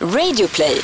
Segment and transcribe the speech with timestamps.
[0.00, 0.80] Radioplay.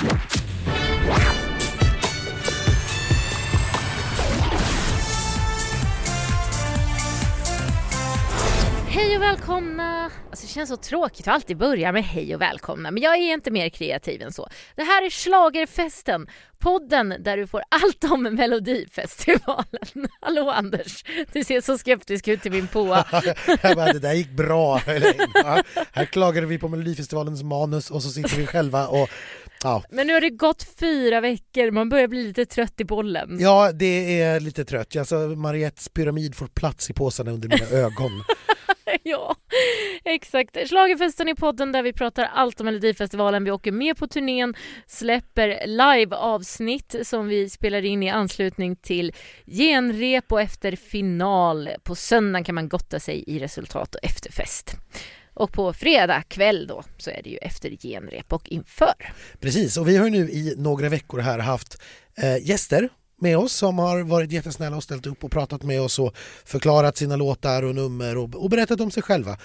[8.88, 10.11] Hej och välkomna!
[10.35, 13.33] Alltså det känns så tråkigt att alltid börja med hej och välkomna, men jag är
[13.33, 14.49] inte mer kreativ än så.
[14.76, 16.26] Det här är Schlagerfesten,
[16.58, 20.08] podden där du får allt om Melodifestivalen.
[20.20, 23.04] Hallå Anders, du ser så skeptisk ut i min påa.
[23.62, 24.80] jag bara, det där gick bra.
[25.34, 25.62] Ja,
[25.93, 29.08] här klagade vi på Melodifestivalens manus och så sitter vi själva och
[29.62, 29.82] Ja.
[29.90, 33.37] Men nu har det gått fyra veckor, man börjar bli lite trött i bollen.
[33.41, 34.97] Ja, det är lite trött.
[34.97, 38.25] Alltså, Mariettes pyramid får plats i påsarna under mina ögon.
[39.02, 39.37] ja,
[40.05, 40.69] exakt.
[40.69, 43.45] Schlagerfesten är podden där vi pratar allt om Melodifestivalen.
[43.45, 44.55] Vi åker med på turnén,
[44.87, 49.12] släpper live-avsnitt som vi spelar in i anslutning till
[49.47, 51.70] genrep och efter final.
[51.83, 54.77] På söndagen kan man gotta sig i resultat och efterfest.
[55.34, 59.12] Och på fredag kväll då så är det ju efter genrep och inför.
[59.41, 61.83] Precis, och vi har nu i några veckor här haft
[62.23, 65.98] eh, gäster med oss som har varit jättesnälla och ställt upp och pratat med oss
[65.98, 69.37] och förklarat sina låtar och nummer och, och berättat om sig själva.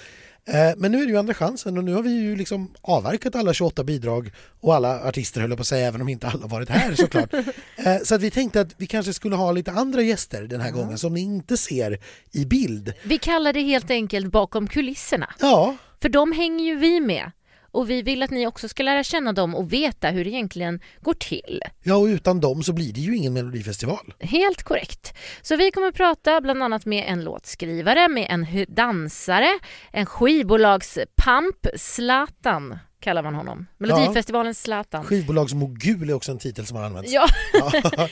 [0.44, 3.34] Eh, men nu är det ju andra chansen och nu har vi ju liksom avverkat
[3.34, 6.68] alla 28 bidrag och alla artister höll på att säga, även om inte alla varit
[6.68, 7.34] här såklart.
[7.76, 10.68] Eh, så att vi tänkte att vi kanske skulle ha lite andra gäster den här
[10.68, 10.80] mm.
[10.80, 11.98] gången som ni inte ser
[12.32, 12.92] i bild.
[13.02, 15.34] Vi kallar det helt enkelt bakom kulisserna.
[15.40, 15.76] Ja.
[16.02, 17.30] För de hänger ju vi med
[17.70, 20.80] och vi vill att ni också ska lära känna dem och veta hur det egentligen
[21.00, 21.62] går till.
[21.82, 24.14] Ja, och utan dem så blir det ju ingen melodifestival.
[24.20, 25.14] Helt korrekt.
[25.42, 29.58] Så vi kommer att prata bland annat med en låtskrivare, med en dansare,
[29.92, 33.66] en skivbolagspamp, Zlatan kallar man honom.
[33.78, 35.04] Melodifestivalens Zlatan.
[35.04, 37.12] Skivbolagsmogul är också en titel som har använts.
[37.12, 37.26] Ja.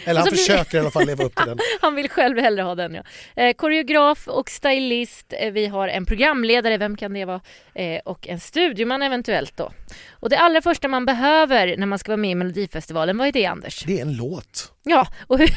[0.04, 1.58] Eller han försöker i alla fall leva upp till den.
[1.80, 3.02] han vill själv hellre ha den ja.
[3.42, 5.32] Eh, koreograf och stylist.
[5.38, 7.40] Eh, vi har en programledare, vem kan det vara?
[7.74, 9.72] Eh, och en studioman eventuellt då.
[10.10, 13.32] Och det allra första man behöver när man ska vara med i Melodifestivalen, vad är
[13.32, 13.84] det Anders?
[13.86, 14.72] Det är en låt.
[14.90, 15.50] Ja, och hur,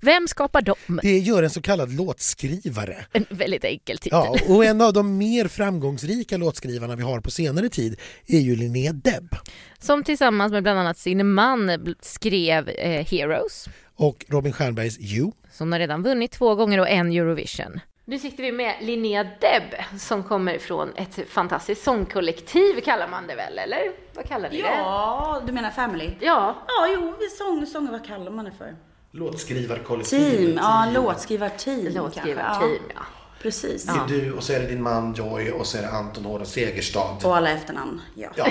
[0.00, 1.00] vem skapar dem?
[1.02, 3.06] Det gör en så kallad låtskrivare.
[3.12, 4.18] En väldigt enkel titel.
[4.18, 8.56] Ja, och en av de mer framgångsrika låtskrivarna vi har på senare tid är ju
[8.56, 9.34] Linnea Deb.
[9.78, 13.68] Som tillsammans med bland annat sin man skrev eh, Heroes.
[13.96, 15.32] Och Robin Stjernbergs You.
[15.52, 17.80] Som har redan vunnit två gånger och en Eurovision.
[18.06, 23.34] Nu sitter vi med Linnea Deb som kommer från ett fantastiskt sångkollektiv kallar man det
[23.34, 23.92] väl, eller?
[24.14, 24.68] Vad kallar ni det?
[24.68, 26.10] Ja, du menar Family?
[26.20, 26.54] Ja.
[26.66, 28.76] Ja, jo, vi sång, sång, vad kallar man det för?
[29.10, 30.46] Låtskrivarkollektiv.
[30.46, 33.00] Team, ja, låtskrivarteam Låtskrivarteam, ja.
[33.42, 33.84] Precis.
[33.84, 36.24] Det är du och så är det din man Joy och så är det Anton
[36.24, 37.16] Hårda Segerstad.
[37.24, 38.28] Och alla efternamn, ja.
[38.36, 38.46] ja.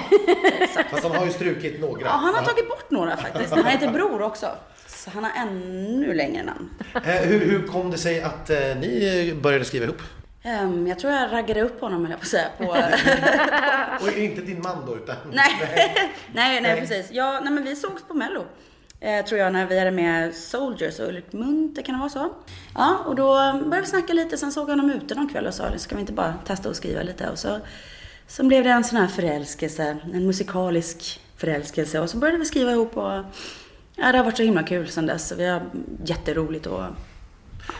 [0.91, 2.01] Fast han har ju strukit några.
[2.01, 3.53] Ja, han har tagit bort några faktiskt.
[3.53, 4.47] Han heter Bror också.
[5.03, 6.69] Så han har ännu längre namn.
[6.95, 10.01] Eh, hur, hur kom det sig att eh, ni började skriva ihop?
[10.45, 12.49] Um, jag tror jag raggade upp honom, höll jag på att säga.
[12.57, 12.65] På,
[14.05, 14.95] och inte din man då?
[14.95, 15.15] Utan...
[15.31, 15.51] nej.
[16.33, 17.07] nej, nej, precis.
[17.11, 18.45] Ja, nej, men vi sågs på Mello.
[18.99, 22.33] Eh, tror jag, när vi hade med Soldiers och Ulrik Munthe, kan det vara så?
[22.75, 24.37] Ja, och då började vi snacka lite.
[24.37, 26.75] Sen såg jag honom ute någon kväll och sa, ska vi inte bara testa och
[26.75, 27.29] skriva lite?
[27.29, 27.59] Och så,
[28.27, 31.99] så blev det en sån här förälskelse, en musikalisk förälskelse.
[31.99, 33.23] Och så började vi skriva ihop och
[33.95, 35.33] Ja, det har varit så himla kul sen dess.
[35.37, 35.61] Vi har
[36.05, 36.83] jätteroligt och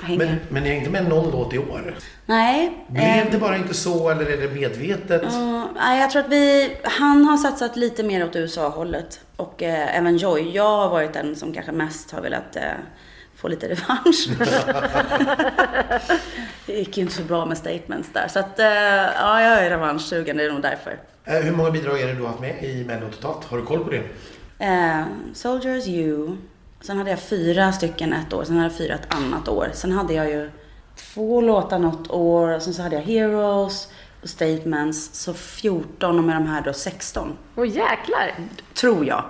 [0.02, 0.26] hänger.
[0.26, 1.96] Men, men ni är inte med någon låt i år?
[2.26, 2.86] Nej.
[2.88, 5.24] Blev eh, det bara inte så eller är det medvetet?
[5.24, 9.20] Uh, nej, jag tror att vi, han har satsat lite mer åt USA-hållet.
[9.36, 10.56] Och eh, även Joy.
[10.56, 12.64] Jag har varit den som kanske mest har velat eh,
[13.36, 14.30] få lite revansch.
[16.66, 18.28] det gick ju inte så bra med statements där.
[18.28, 20.38] Så att, eh, ja, jag är revanschsugen.
[20.38, 20.98] Det är nog därför.
[21.26, 23.46] Eh, hur många bidrag är det du har haft med i Mello totalt?
[23.46, 24.02] Har du koll på det?
[24.60, 25.04] Eh,
[25.34, 26.38] Soldiers You.
[26.82, 28.44] Sen hade jag fyra stycken ett år.
[28.44, 29.70] Sen hade jag fyra ett annat år.
[29.74, 30.52] Sen hade jag ju
[30.96, 32.60] två låtar något år.
[32.60, 33.90] Sen så hade jag Heroes
[34.22, 35.14] och Statements.
[35.14, 37.38] Så 14 och med de här då 16.
[37.56, 38.34] Åh jäklar!
[38.74, 39.24] Tror jag.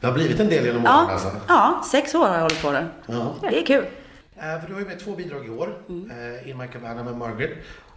[0.00, 1.30] Det har blivit en del genom åren ja, alltså?
[1.48, 2.86] Ja, sex år har jag hållit på det.
[3.06, 3.34] Ja.
[3.40, 3.84] Det är kul.
[4.36, 5.78] Eh, för du har ju med två bidrag i år.
[5.88, 6.10] Mm.
[6.10, 7.50] Eh, In My Cabana med Margaret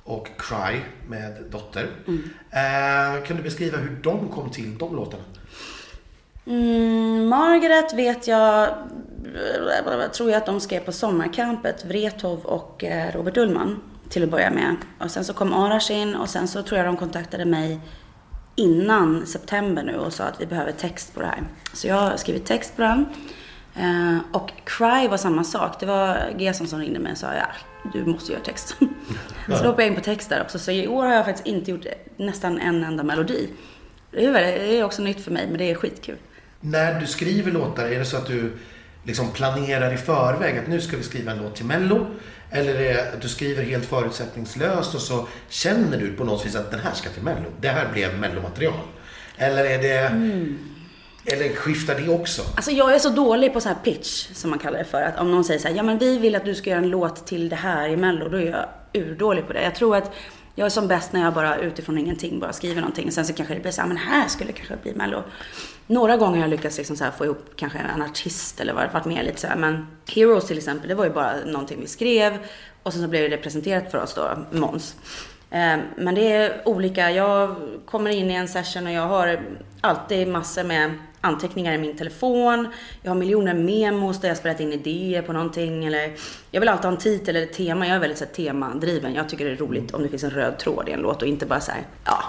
[0.03, 1.87] och Cry med Dotter.
[2.07, 2.23] Mm.
[2.51, 5.23] Eh, kan du beskriva hur de kom till, de låtarna?
[6.49, 8.69] Mm, Margaret vet jag,
[10.13, 14.51] tror jag att de skrev på Sommarkampet, Wrethov och eh, Robert Ullman till att börja
[14.51, 14.75] med.
[14.99, 17.79] Och sen så kom Arash in och sen så tror jag de kontaktade mig
[18.55, 21.43] innan september nu och sa att vi behöver text på det här.
[21.73, 23.05] Så jag har skrivit text på den.
[23.75, 25.79] Eh, och Cry var samma sak.
[25.79, 27.47] Det var Gesson som ringde mig och sa ja,
[27.93, 28.67] du måste göra text.
[29.47, 30.59] så då hoppade jag in på text där också.
[30.59, 31.85] Så i år har jag faktiskt inte gjort
[32.17, 33.49] nästan en enda melodi.
[34.11, 36.17] Det är, väldigt, det är också nytt för mig, men det är skitkul.
[36.61, 38.51] När du skriver låtar, är det så att du
[39.03, 42.07] liksom planerar i förväg att nu ska vi skriva en låt till Mello?
[42.51, 46.55] Eller är det att du skriver helt förutsättningslöst och så känner du på något vis
[46.55, 47.49] att den här ska till Mello.
[47.61, 48.73] Det här blev Mellomaterial.
[49.37, 49.99] Eller är det...
[49.99, 50.57] Mm.
[51.25, 52.41] Eller skiftar det också?
[52.55, 55.01] Alltså jag är så dålig på så här pitch, som man kallar det för.
[55.01, 56.89] Att om någon säger så här, ja men vi vill att du ska göra en
[56.89, 59.63] låt till det här i Mello, då är jag urdålig på det.
[59.63, 60.11] Jag tror att
[60.55, 63.11] jag är som bäst när jag bara utifrån ingenting bara skriver någonting.
[63.11, 65.23] Sen så kanske det blir så här, men här skulle kanske bli Mello.
[65.91, 69.05] Några gånger har jag lyckats liksom så här få ihop kanske en artist eller varit
[69.05, 69.55] med lite så här.
[69.55, 72.37] Men Heroes till exempel, det var ju bara någonting vi skrev.
[72.83, 74.95] Och sen så blev det presenterat för oss då, Måns.
[75.49, 77.11] Ehm, men det är olika.
[77.11, 77.55] Jag
[77.85, 79.41] kommer in i en session och jag har
[79.81, 82.67] alltid massor med anteckningar i min telefon.
[83.01, 85.85] Jag har miljoner memos där jag spelat in idéer på någonting.
[85.85, 86.13] Eller
[86.51, 87.87] jag vill alltid ha en titel eller ett tema.
[87.87, 89.13] Jag är väldigt så här, temadriven.
[89.13, 91.27] Jag tycker det är roligt om det finns en röd tråd i en låt och
[91.27, 92.23] inte bara så här, ja,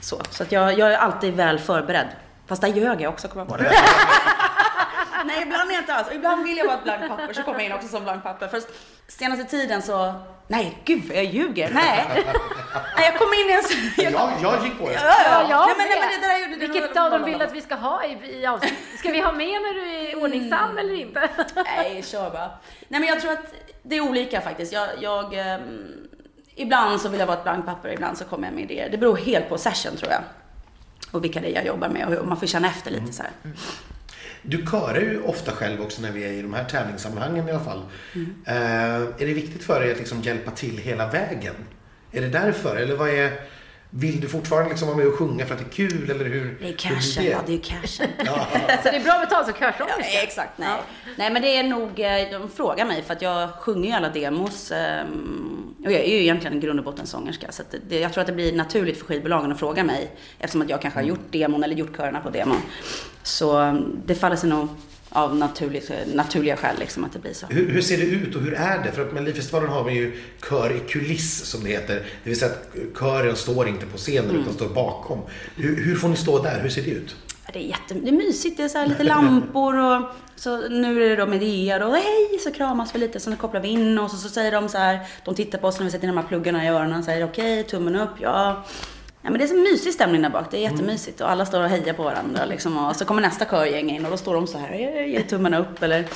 [0.00, 0.20] så.
[0.30, 2.08] Så att jag, jag är alltid väl förberedd.
[2.48, 3.72] Fast där ljög jag också, kommer jag på det.
[5.24, 6.08] Nej, ibland är jag inte alls.
[6.12, 8.48] Ibland vill jag vara ett blankt papper, så kommer jag in också som blankt papper.
[8.48, 8.62] För
[9.08, 10.14] senaste tiden så,
[10.46, 11.70] nej gud jag ljuger.
[11.74, 12.04] Nej.
[12.96, 14.04] nej jag kom in i en sån...
[14.04, 14.94] Jag, Jag, jag gick på det.
[14.94, 15.14] ja, ja.
[15.24, 17.52] Ja, jag nej, men, nej, men det där gjorde det Vilket av dem vill att
[17.52, 18.74] vi ska ha i, i avsnitt?
[18.98, 21.28] Ska vi ha med när du är ordningsam eller inte?
[21.76, 22.50] Nej, kör bara.
[22.88, 24.72] Nej men jag tror att det är olika faktiskt.
[24.72, 26.08] Jag, jag ehm,
[26.54, 28.88] ibland så vill jag vara ett blankt papper, ibland så kommer jag med idéer.
[28.90, 30.22] Det beror helt på session tror jag.
[31.10, 33.32] Och vilka det är jag jobbar med och man får känna efter lite så här.
[34.42, 37.64] Du körar ju ofta själv också när vi är i de här tävlingssammanhangen i alla
[37.64, 37.82] fall.
[38.46, 38.54] Eh,
[38.94, 41.54] är det viktigt för dig att liksom hjälpa till hela vägen?
[42.12, 42.76] Är det därför?
[42.76, 43.32] Eller vad är...
[43.90, 46.10] Vill du fortfarande liksom vara med och sjunga för att det är kul?
[46.10, 46.58] Eller hur?
[46.60, 48.08] Det är cashen, ja det är cashen.
[48.82, 50.22] Så det är bra betalt som Ja, körsångerska?
[50.22, 50.68] exakt, nej.
[51.16, 54.08] Nej men det är nog, eh, de frågar mig för att jag sjunger ju alla
[54.08, 54.72] demos.
[54.72, 57.52] ehm, Och jag är ju egentligen en grund och botten sångerska.
[57.52, 60.10] Så att det, jag tror att det blir naturligt för skivbolagen att fråga mig.
[60.38, 62.56] Eftersom att jag kanske har gjort demon eller gjort körerna på demon.
[63.22, 63.74] Så eh,
[64.06, 64.68] det faller sig nog
[65.10, 67.46] av naturligt, naturliga skäl liksom att det blir så.
[67.46, 68.92] Hur, hur ser det ut och hur är det?
[68.92, 70.12] För att Melodifestivalen har vi ju
[70.48, 71.94] kör i kuliss som det heter.
[71.94, 74.42] Det vill säga att kören står inte på scenen Mm.
[74.42, 75.18] utan står bakom.
[75.56, 76.60] Hur, hur får ni stå där?
[76.60, 77.16] Hur ser det ut?
[77.52, 80.02] Det är, jätte, det är mysigt, det är så lite lampor och
[80.36, 83.60] så nu är det då Medea och hej så kramas vi lite, så nu kopplar
[83.60, 85.90] vi in oss och så säger de så här, de tittar på oss när vi
[85.90, 88.64] sätter de här pluggarna i öronen och säger okej, tummen upp, ja.
[89.28, 91.62] Ja men det är så mysig stämning där bak, det är jättemysigt och alla står
[91.62, 94.46] och hejar på varandra liksom och så kommer nästa körgäng in och då står de
[94.46, 96.06] så här, ger tummen upp eller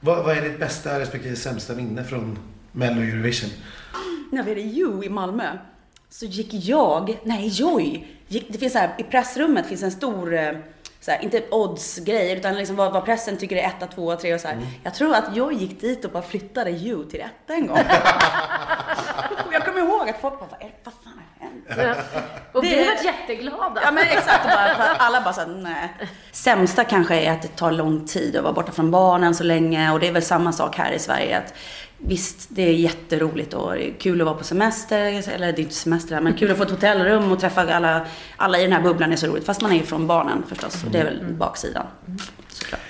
[0.00, 2.38] Vad, vad är ditt bästa respektive sämsta minne från
[2.72, 3.50] Mello Eurovision?
[4.32, 5.58] när vi hade You i Malmö
[6.10, 10.34] så gick jag, nej Joy, gick, det finns så här, i pressrummet finns en stor,
[10.34, 10.52] eh,
[11.06, 14.48] här, inte odds-grej, utan liksom vad, vad pressen tycker är etta, tvåa, tre och så
[14.48, 14.58] här.
[14.84, 17.78] Jag tror att Joy gick dit och bara flyttade You till etta en gång.
[19.46, 20.48] och jag kommer ihåg att folk bara,
[20.84, 21.45] vad, fan?
[22.52, 23.80] Och vi Det- har varit jätteglada.
[23.84, 25.94] Ja men exakt, och bara, alla bara såhär, nej.
[26.32, 29.90] Sämsta kanske är att det tar lång tid att vara borta från barnen så länge
[29.92, 31.38] och det är väl samma sak här i Sverige.
[31.38, 31.54] Att,
[31.98, 36.14] visst, det är jätteroligt och kul att vara på semester, eller det är inte semester
[36.14, 38.06] här, men kul att få ett hotellrum och träffa alla,
[38.36, 39.46] alla i den här bubblan är så roligt.
[39.46, 41.86] Fast man är ju från barnen förstås, och det är väl baksidan.
[42.48, 42.80] Såklart.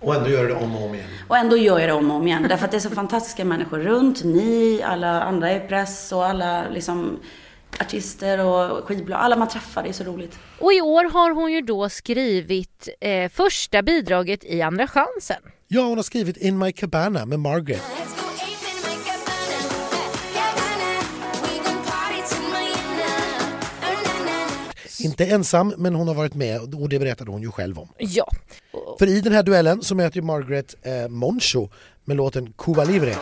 [0.00, 1.06] Och ändå gör det om och om igen.
[1.28, 2.46] Och ändå gör jag det om och om igen.
[2.48, 4.24] Därför att det är så fantastiska människor runt.
[4.24, 7.20] Ni, alla andra i press och alla liksom
[7.80, 9.20] artister och skivbolag.
[9.20, 10.38] Alla man träffar, det är så roligt.
[10.58, 15.42] Och i år har hon ju då skrivit eh, första bidraget i Andra chansen.
[15.68, 17.82] Ja, hon har skrivit In My Cabana med Margaret.
[25.00, 27.88] Inte ensam, men hon har varit med och det berättade hon ju själv om.
[27.98, 28.28] Ja.
[28.98, 31.68] För i den här duellen så möter ju Margaret eh, Moncho
[32.04, 33.14] med låten Cuba Libre.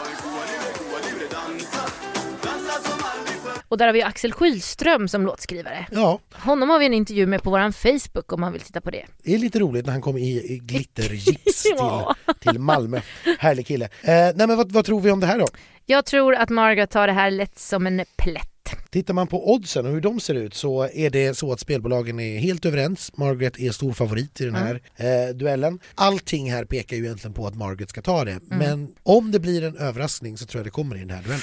[3.73, 5.87] Och där har vi Axel Skylström som låtskrivare.
[5.93, 8.91] Ja, Honom har vi en intervju med på våran Facebook om man vill titta på
[8.91, 9.05] det.
[9.25, 12.15] det är lite roligt när han kom i, glittergips Ja.
[12.41, 13.01] till, till Malmö.
[13.39, 13.85] Härlig kille.
[13.85, 15.47] Eh, nej men vad, vad tror vi om det här då?
[15.87, 18.49] Jag tror att Margaret tar det här lätt som en plätt.
[18.91, 22.21] Tittar man på oddsen och hur de ser ut så är det så att spelbolagen
[22.21, 23.13] är helt överens.
[23.17, 25.81] Margaret är stor favorit i den här eh, duellen.
[25.95, 28.39] Allting här pekar ju egentligen på att Margaret ska ta det.
[28.43, 31.41] Men om det blir en överraskning så tror jag det kommer i den här duellen.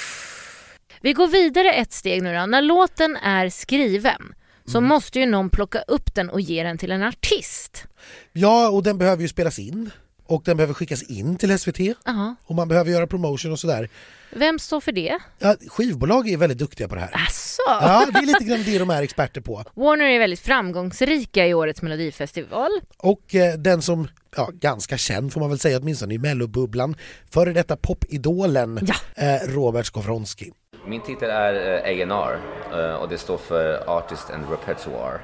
[1.00, 2.46] Vi går vidare ett steg nu då.
[2.46, 4.34] När låten är skriven
[4.66, 7.84] så måste ju någon plocka upp den och ge den till en artist.
[8.32, 9.90] Ja, och den behöver ju spelas in.
[10.26, 11.78] Och den behöver skickas in till SVT.
[12.04, 12.34] Jaha.
[12.46, 13.88] Och man behöver göra promotion och sådär.
[14.32, 15.18] Vem står för det?
[15.38, 17.10] Ja, skivbolag är väldigt duktiga på det här.
[17.26, 17.62] Asså?
[17.66, 19.64] Ja, det är lite grann det de är experter på.
[19.74, 22.70] Warner är väldigt framgångsrika i årets melodifestival.
[22.96, 26.96] Och eh, den som, ja, ganska känd får man väl säga åtminstone i mellobubblan,
[27.30, 29.24] före detta popidolen Ja.
[29.24, 30.50] eh, Robert Skowronski.
[30.84, 32.38] Min titel är eh, A&R
[32.72, 35.20] eh, och det står för Artist and Repertoire.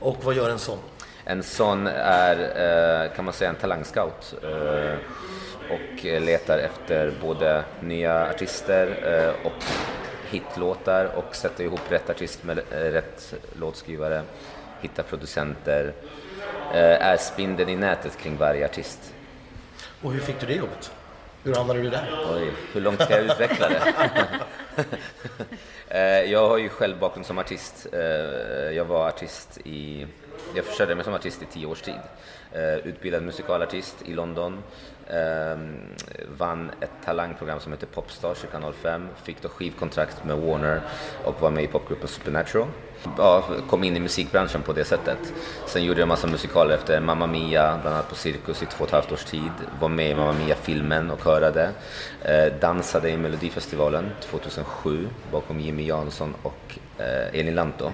[0.00, 0.78] Och vad gör en sån?
[1.24, 2.36] En sån är,
[3.04, 4.34] eh, kan man säga, en talangscout
[5.70, 8.96] och letar efter både nya artister
[9.44, 9.64] och
[10.30, 14.22] hitlåtar och sätter ihop rätt artist med rätt låtskrivare
[14.80, 15.92] hitta producenter,
[16.72, 19.14] är spindeln i nätet kring varje artist.
[20.02, 20.92] Och hur fick du det jobbet?
[21.44, 22.10] Hur hamnade du där?
[22.34, 23.82] Oj, hur långt ska jag utveckla det?
[25.90, 26.00] Eh,
[26.32, 27.86] jag har ju själv bakgrund som artist.
[27.92, 28.00] Eh,
[28.76, 30.06] Jag var artist i...
[30.54, 31.94] Jag försörjde mig som artist i tio års tid.
[32.52, 34.62] Eh, Utbildad musikalartist i London.
[35.10, 35.58] Eh,
[36.38, 39.08] Vann ett talangprogram som heter Popstars i kanal 5.
[39.22, 40.80] Fick då skivkontrakt med Warner
[41.24, 42.68] och var med i popgruppen Supernatural.
[43.18, 45.18] Ja, kom in i musikbranschen på det sättet.
[45.66, 48.86] Sen gjorde jag massa musikaler efter Mamma Mia, bland annat på Cirkus i två och
[48.86, 49.50] ett halvt års tid.
[49.80, 51.70] Var med i Mamma Mia-filmen och körade.
[52.22, 57.92] Eh, dansade i Melodifestivalen 2007 bakom Jimmy Jansson och eh, Elin Lanto.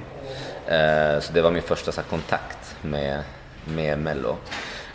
[0.67, 3.23] Eh, så det var min första så här, kontakt med,
[3.65, 4.37] med Mello.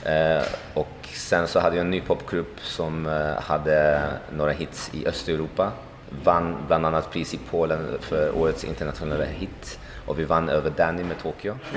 [0.04, 4.02] Eh, och sen så hade jag en ny popgrupp som eh, hade
[4.38, 5.72] några hits i Östeuropa.
[6.24, 9.80] Vann bland annat pris i Polen för årets internationella hit.
[10.06, 11.58] Och vi vann över Danny med Tokyo.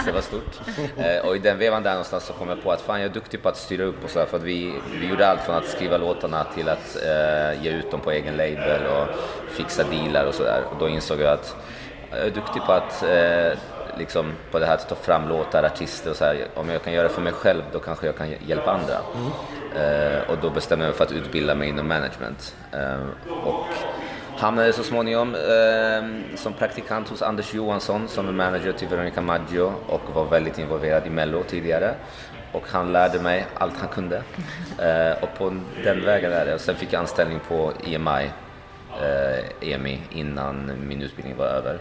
[0.00, 0.60] så det var stort.
[0.96, 3.14] Eh, och i den vevan där någonstans så kom jag på att fan jag är
[3.14, 5.56] duktig på att styra upp och så här, för att vi, vi gjorde allt från
[5.56, 9.06] att skriva låtarna till att eh, ge ut dem på egen label och
[9.50, 10.62] fixa dealar och sådär.
[10.70, 11.56] Och då insåg jag att
[12.10, 13.58] jag är duktig på att eh,
[13.98, 16.46] liksom på det här att ta fram låtar, artister och så här.
[16.54, 18.98] Om jag kan göra det för mig själv då kanske jag kan hjälpa andra.
[19.82, 22.56] Eh, och då bestämde jag mig för att utbilda mig inom management.
[22.72, 23.00] Eh,
[23.44, 23.66] och
[24.38, 29.72] hamnade så småningom eh, som praktikant hos Anders Johansson som är manager till Veronica Maggio
[29.86, 31.94] och var väldigt involverad i Mello tidigare.
[32.52, 34.22] Och han lärde mig allt han kunde.
[34.78, 36.54] Eh, och på den vägen är det.
[36.54, 38.30] Och sen fick jag anställning på EMI,
[39.02, 41.78] eh, EMI innan min utbildning var över.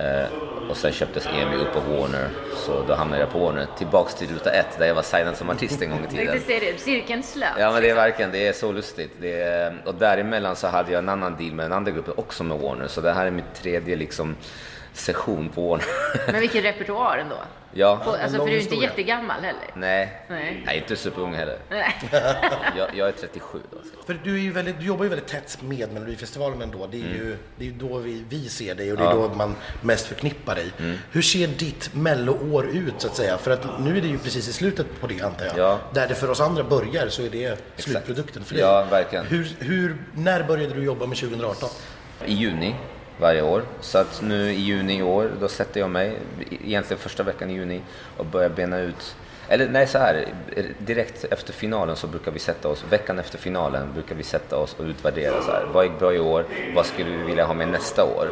[0.00, 3.66] Eh, och sen köptes EMI upp av Warner, så då hamnade jag på Warner.
[3.78, 6.40] Tillbaks till ruta ett där jag var signad som artist en gång i tiden.
[6.78, 7.48] cirkeln slöt.
[7.58, 9.10] Ja men det är verkligen, det är så lustigt.
[9.20, 12.44] Det är, och däremellan så hade jag en annan deal med den andra gruppen, också
[12.44, 12.86] med Warner.
[12.86, 14.36] Så det här är min tredje liksom
[14.92, 15.86] session på Warner.
[16.32, 17.36] Men vilken repertoar ändå.
[17.72, 18.88] ja, På, alltså, för du är inte historia.
[18.88, 19.70] jättegammal heller.
[19.74, 20.22] nej.
[20.28, 20.62] Nej.
[20.66, 21.58] Nej, inte superung heller.
[21.70, 21.94] Nej.
[22.76, 23.76] Jag, jag är 37 då.
[23.76, 24.06] så.
[24.06, 26.86] För du, är ju väldigt, du jobbar ju väldigt tätt med Melodifestivalen ändå.
[26.90, 29.20] Det är ju det är ju då vi, vi ser dig och det är Mm.
[29.22, 29.28] Ja.
[29.28, 30.66] då man mest förknippar dig.
[30.78, 30.96] Mm.
[31.10, 33.38] Hur ser ditt melloår ut så att säga?
[33.38, 35.58] För att nu är det ju precis i slutet på det antar jag.
[35.58, 35.78] Ja.
[35.92, 38.62] Där det för oss andra börjar så är det slutprodukten för dig.
[38.64, 39.26] Ja, verkligen.
[39.26, 41.68] Hur, hur, när började du jobba med 2018?
[42.26, 42.74] I juni
[43.20, 43.62] varje år.
[43.80, 46.18] Så att nu i juni i år, då sätter jag mig,
[46.64, 47.80] egentligen första veckan i juni,
[48.16, 49.16] och börjar bena ut
[49.52, 50.26] eller nej, så här,
[50.78, 54.76] direkt efter finalen så brukar vi sätta oss, veckan efter finalen brukar vi sätta oss
[54.78, 55.66] och utvärdera så här.
[55.72, 56.44] Vad gick bra i år?
[56.74, 58.30] Vad skulle vi vilja ha med nästa år?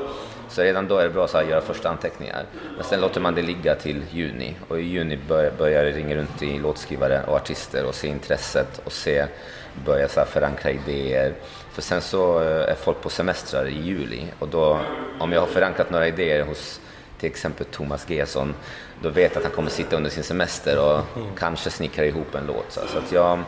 [0.48, 2.44] Så redan då är det bra så här, att göra första anteckningar.
[2.76, 6.16] Men sen låter man det ligga till juni och i juni börjar, börjar det ringa
[6.16, 9.26] runt till låtskrivare och artister och se intresset och se,
[9.84, 11.34] börja så här, förankra idéer.
[11.78, 14.80] För sen så eh, är folk på semestrar i juli och då,
[15.18, 16.80] om jag har förankrat några idéer hos
[17.18, 18.54] till exempel Thomas Gesson,
[19.02, 21.04] då vet jag att han kommer sitta under sin semester och
[21.38, 22.72] kanske snickra ihop en låt.
[22.72, 23.42] Så, så att jag,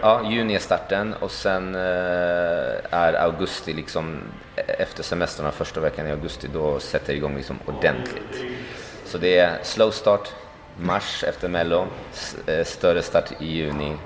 [0.00, 1.80] ja, juni är starten och sen eh,
[2.90, 4.18] är augusti liksom
[4.56, 8.44] e-, efter semestrarna, första veckan i augusti, då sätter jag igång liksom ordentligt.
[9.04, 10.32] Så det är slow start,
[10.76, 11.86] mars efter mello,
[12.46, 13.96] eh, större start i juni,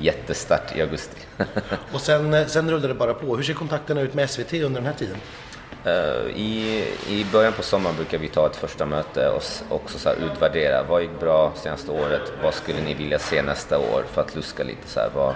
[0.00, 1.20] jättestart i augusti.
[1.92, 3.36] Och sen, eh, sen rullar det bara på.
[3.36, 5.16] Hur ser kontakterna ut med SVT under den här tiden?
[5.84, 10.12] Eh, I, I början på sommaren brukar vi ta ett första möte och också så
[10.12, 10.82] utvärdera.
[10.82, 12.32] Vad gick bra senaste året?
[12.42, 14.04] Vad skulle ni vilja se nästa år?
[14.12, 15.34] För att luska lite så här, vad,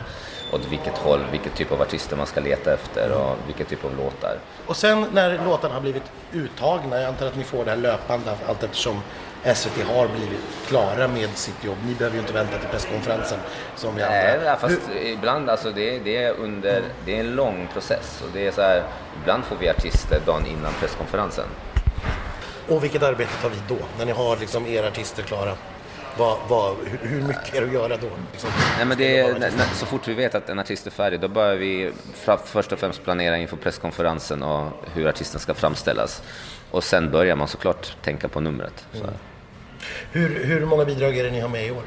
[0.53, 3.97] åt vilket håll, vilket typ av artister man ska leta efter och vilken typ av
[3.97, 4.38] låtar.
[4.67, 8.37] Och sen när låtarna har blivit uttagna, jag antar att ni får det här löpande
[8.49, 9.00] allt eftersom
[9.45, 11.76] SVT har blivit klara med sitt jobb.
[11.87, 13.38] Ni behöver ju inte vänta till presskonferensen
[13.76, 14.16] som vi andra.
[14.18, 18.23] Nej, fast Hur- ibland alltså det, är- det är under, det är en lång process
[18.25, 18.83] och det är så här,
[19.23, 21.45] ibland får vi artister dagen innan presskonferensen.
[22.68, 23.78] Och vilket arbete tar vi då?
[23.99, 25.52] När ni har liksom era artister klara?
[26.18, 28.09] Vad, vad, hur, mycket är det att göra då?
[28.33, 30.90] Liksom, Nej, men det är, när, när, så fort vi vet att en artist är
[30.90, 31.92] färdig, då börjar vi
[32.45, 36.23] först och främst planera inför presskonferensen och hur artisten ska framställas.
[36.71, 38.87] Och sen börjar man såklart tänka på numret.
[38.93, 39.05] Så.
[39.05, 39.15] här.
[40.13, 41.83] hur, hur många bidrag är det ni har med i år?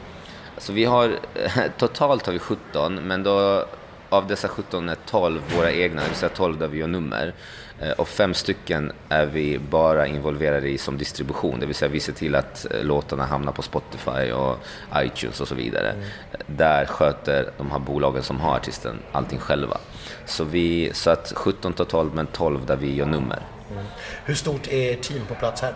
[0.58, 1.20] Så vi har,
[1.78, 3.66] totalt har vi 17, men då
[4.10, 7.34] av dessa 17 är 12 våra egna, det vill säga 12 där vi gör nummer.
[7.80, 12.00] Eh, Och fem stycken är vi bara involverade i som distribution, det vill säga vi
[12.00, 14.58] ser till att eh, låtarna hamnar på Spotify och
[14.96, 15.96] iTunes och så vidare.
[16.48, 19.78] Där sköter de här bolagen som har artisten allting själva.
[20.26, 23.40] Så, vi, så att 17 totalt, men 12 där vi gör nummer.
[24.26, 25.74] Hur stort är ert team på plats här?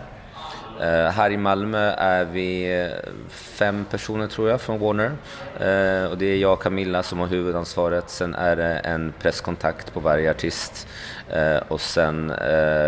[0.80, 5.12] Eh, här i Malmö är vi eh, fem personer tror jag från Warner.
[5.60, 8.10] Eh, och det är jag och Camilla som har huvudansvaret.
[8.10, 10.88] Sen är det en presskontakt på varje artist.
[11.30, 12.32] Eh, och sen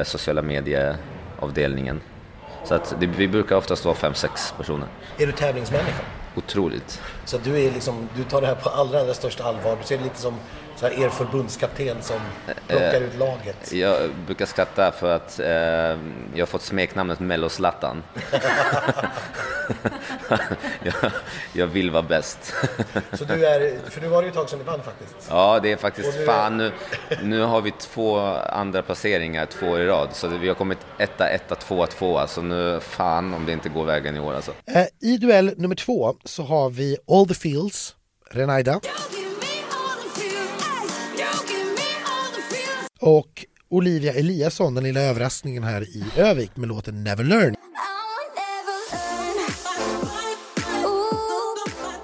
[0.05, 2.01] sociala medieavdelningen.
[2.65, 4.87] Så att det, vi brukar oftast vara fem, sex personer.
[5.19, 6.03] Är du tävlingsmänniska?
[6.37, 7.03] Otroligt.
[7.25, 9.77] Så du, är liksom, du tar det här på allra, allra största allvar.
[9.81, 10.35] Du ser det lite som
[10.81, 12.21] så här, er förbundskapten som
[12.69, 13.73] plockar ut laget.
[13.73, 18.03] Jag brukar skratta för att eh, jag har fått smeknamnet Melloslattan.
[20.83, 20.95] jag,
[21.53, 22.55] jag vill vara bäst.
[23.13, 25.15] Så du är, för nu var det ju ett tag sedan du vann faktiskt.
[25.31, 26.73] Ja, det är faktiskt nu är- fan nu.
[27.23, 28.19] Nu har vi två
[28.51, 30.09] andra placeringar två år i rad.
[30.13, 32.27] Så vi har kommit etta, etta, tvåa, tvåa.
[32.27, 34.53] Så nu fan om det inte går vägen i år alltså.
[34.67, 37.95] Eh, I duell nummer två så har vi All the Fields,
[38.31, 38.81] Renaida,
[43.01, 47.55] och Olivia Eliasson, den lilla överraskningen här i Övik med låten Never Learn.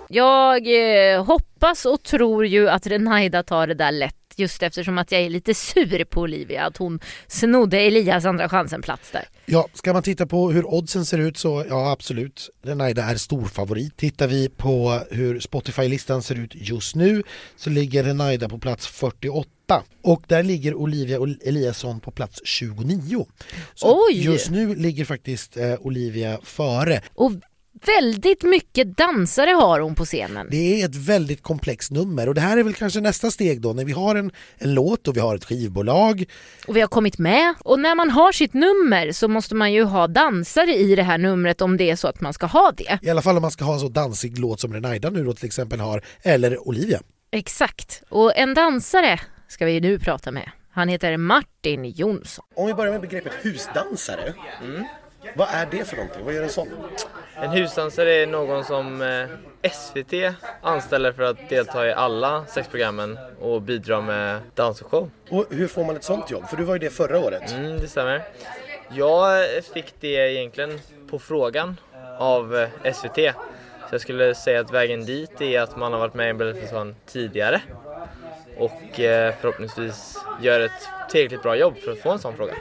[0.08, 5.12] Jag eh, hoppas och tror ju att Renaida tar det där lätt just eftersom att
[5.12, 9.28] jag är lite sur på Olivia att hon snodde Elias andra chansen-plats där.
[9.46, 13.44] Ja, ska man titta på hur oddsen ser ut så ja absolut, Renaida är stor
[13.44, 13.96] favorit.
[13.96, 17.22] Tittar vi på hur Spotify-listan ser ut just nu
[17.56, 19.48] så ligger Renaida på plats 48
[20.02, 23.26] och där ligger Olivia Ol- Eliasson på plats 29.
[23.74, 24.24] Så Oj!
[24.24, 27.00] just nu ligger faktiskt eh, Olivia före.
[27.14, 27.32] Och
[27.86, 30.48] väldigt mycket dansare har hon på scenen.
[30.50, 33.72] Det är ett väldigt komplext nummer och det här är väl kanske nästa steg då
[33.72, 36.24] när vi har en, en låt och vi har ett skivbolag.
[36.66, 37.54] Och vi har kommit med.
[37.60, 41.18] Och när man har sitt nummer så måste man ju ha dansare i det här
[41.18, 42.98] numret om det är så att man ska ha det.
[43.02, 45.32] I alla fall om man ska ha en så dansig låt som Renaida nu då
[45.32, 47.00] till exempel har, eller Olivia.
[47.30, 48.02] Exakt.
[48.08, 50.50] Och en dansare ska vi nu prata med.
[50.70, 52.44] Han heter Martin Jonsson.
[52.56, 54.34] Om vi börjar med begreppet husdansare.
[55.36, 56.24] Vad är det för någonting?
[56.24, 56.68] Vad gör en sån?
[57.36, 63.18] En husdansare är någon som eh, SVT anställer för att delta i alla sex programmen
[63.40, 65.10] och bidra med dans och show.
[65.30, 66.48] Och hur får man ett sånt jobb?
[66.48, 67.52] För du var ju det förra året.
[67.52, 68.22] Mm, det stämmer.
[68.90, 71.76] Jag fick det egentligen på frågan
[72.18, 73.34] av eh, SVT.
[73.88, 76.36] Så jag skulle säga att vägen dit är att man har varit med i en
[76.36, 77.60] Melodifestivalen tidigare
[78.58, 82.54] och eh, förhoppningsvis gör ett tillräckligt bra jobb för att få en sån fråga.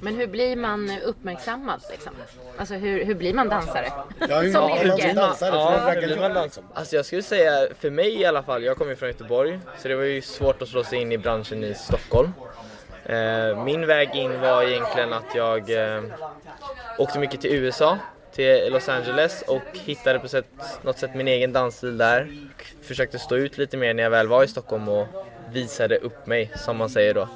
[0.00, 2.12] Men hur blir man uppmärksammad liksom?
[2.56, 3.92] Alltså hur, hur blir man dansare?
[4.28, 5.06] Ja, hur Som man yrke.
[5.06, 5.54] som dansare?
[5.54, 6.64] Ja, hur blir man liksom.
[6.74, 9.88] Alltså jag skulle säga, för mig i alla fall, jag kommer ju från Göteborg, så
[9.88, 12.32] det var ju svårt att slå sig in i branschen i Stockholm.
[13.04, 16.02] Eh, Min väg in var egentligen att jag eh,
[16.98, 17.98] åkte mycket till USA,
[18.34, 20.46] till Los Angeles och hittade på sätt,
[20.82, 22.28] något sätt min egen dansstil där.
[22.82, 25.06] Försökte stå ut lite mer när jag väl var i Stockholm och
[25.52, 27.28] visade upp mig, som man säger då.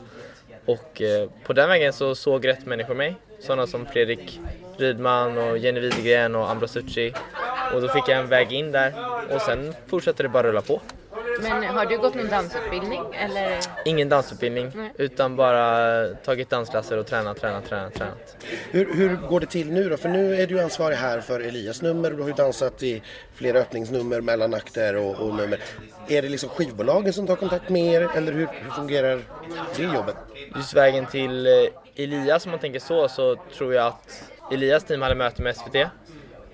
[0.67, 3.17] Och eh, på den vägen så såg rätt människor mig.
[3.41, 4.41] Sådana som Fredrik
[4.77, 7.13] Rydman och Jenny Widegren och Ambra Succi.
[7.75, 8.93] Och då fick jag en väg in där
[9.35, 10.81] och sen fortsatte det bara rulla på.
[11.43, 13.61] Men har du gått någon dansutbildning eller?
[13.85, 14.93] Ingen dansutbildning Nej.
[14.99, 18.37] utan bara tagit dansklasser och tränat, tränat, tränat, tränat.
[18.71, 19.97] Hur, hur går det till nu då?
[19.97, 23.03] För nu är du ansvarig här för Elias nummer och du har ju dansat i
[23.35, 25.61] flera öppningsnummer, mellanakter och, och nummer.
[26.09, 29.21] Är det liksom skivbolagen som tar kontakt med er eller hur, hur fungerar
[29.77, 30.17] det jobbet?
[30.57, 31.53] Just vägen till eh,
[31.97, 35.77] Elias om man tänker så, så tror jag att Elias team hade möte med SVT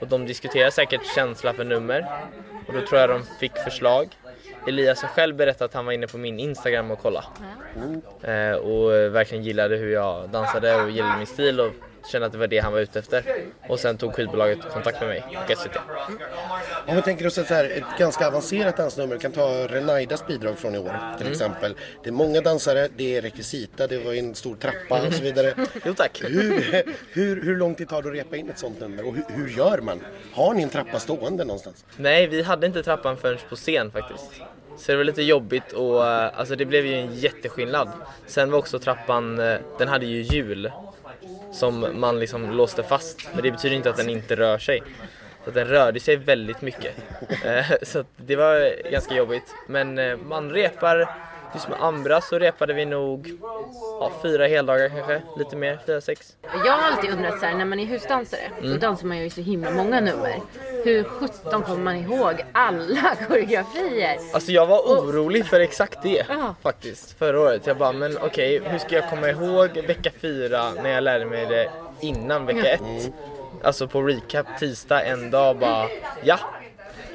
[0.00, 2.06] och de diskuterade säkert känsla för nummer
[2.68, 4.08] och då tror jag de fick förslag.
[4.66, 7.26] Elias har själv berättat att han var inne på min Instagram och kollade
[8.22, 11.72] eh, och verkligen gillade hur jag dansade och gillade min stil och
[12.06, 13.24] kände att det var det han var ute efter.
[13.68, 15.76] Och sen tog skivbolaget kontakt med mig och SVT.
[16.86, 20.26] Om vi tänker oss ett, så här, ett ganska avancerat dansnummer, vi kan ta Renaidas
[20.26, 21.74] bidrag från i år till exempel.
[22.02, 25.54] Det är många dansare, det är rekvisita, det var en stor trappa och så vidare.
[25.84, 26.22] Jo tack!
[26.24, 29.24] Hur, hur, hur lång tid tar det att repa in ett sånt nummer och hur,
[29.28, 30.00] hur gör man?
[30.32, 31.84] Har ni en trappa stående någonstans?
[31.96, 34.40] Nej, vi hade inte trappan förrän på scen faktiskt.
[34.76, 37.88] Så det var lite jobbigt och eh, alltså det blev ju en jätteskillnad.
[38.26, 40.72] Sen var också trappan, eh, den hade ju hjul
[41.52, 43.28] som man liksom låste fast.
[43.34, 44.82] Men det betyder inte att den inte rör sig.
[45.44, 46.94] Så att den rörde sig väldigt mycket.
[47.44, 49.54] Eh, så att det var ganska jobbigt.
[49.66, 51.08] Men eh, man repar,
[51.54, 53.38] just med Ambra så repade vi nog
[54.00, 56.36] ja, fyra heldagar kanske, lite mer, fyra, sex.
[56.64, 59.40] Jag har alltid undrat så här, när man är husdansare, då dansar man ju så
[59.40, 60.40] himla många nummer.
[60.84, 64.16] Hur sjutton kommer man ihåg alla koreografier?
[64.34, 66.54] Alltså jag var orolig för exakt det Ja.
[66.62, 67.66] faktiskt förra året.
[67.66, 71.46] Jag bara, men okej, hur ska jag komma ihåg vecka fyra när jag lärde mig
[71.46, 73.10] det innan vecka ett?
[73.62, 75.86] Alltså på recap tisdag en dag bara,
[76.22, 76.38] ja.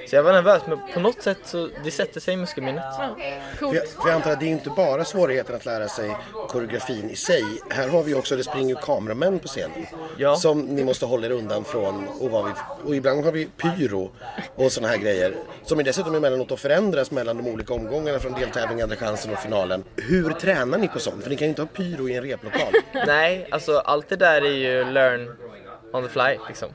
[0.08, 2.84] Så jag var nervös men på något sätt så det sätter sig i muskelminnet.
[3.00, 3.16] Ja,
[3.52, 3.76] För coolt.
[3.76, 6.12] jag, för jag antar att det är inte bara svårigheten att lära sig
[6.48, 7.44] koreografin i sig.
[7.70, 9.86] Här har vi också, det springer ju kameramän på scenen.
[10.18, 10.36] Ja.
[10.36, 12.08] Som ni måste hålla er undan från.
[12.08, 12.52] Och, vad vi,
[12.86, 14.12] och ibland har vi pyro
[14.56, 15.34] och sådana här grejer.
[15.64, 19.40] Som är dessutom emellanåt att förändras mellan de olika omgångarna från deltävling, andra chansen och
[19.40, 19.84] finalen.
[19.96, 21.24] Hur tränar ni på sånt?
[21.24, 22.74] För ni kan ju inte ha pyro i en replokal.
[23.08, 25.36] Nej, alltså allt det där är ju learn
[25.94, 26.70] on the fly liksom.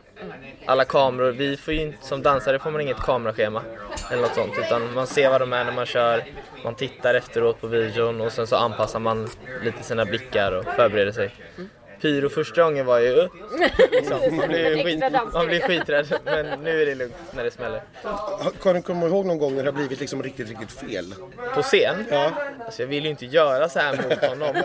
[0.66, 3.62] Alla kameror, vi får ju inte, som dansare får man inget kameraschema
[4.10, 6.24] eller något sånt utan man ser vad de är när man kör,
[6.64, 9.28] man tittar efteråt på videon och sen så anpassar man
[9.62, 11.34] lite sina blickar och förbereder sig.
[12.00, 13.14] Pyro första gången var ju,
[13.90, 17.82] liksom, man blir, skit, man blir skiträdd men nu är det lugnt när det smäller.
[18.62, 21.14] Kan du komma ihåg någon gång när det har blivit liksom riktigt, riktigt fel?
[21.54, 22.04] På scen?
[22.10, 22.32] Ja.
[22.64, 24.62] Alltså jag vill ju inte göra så här mot honom.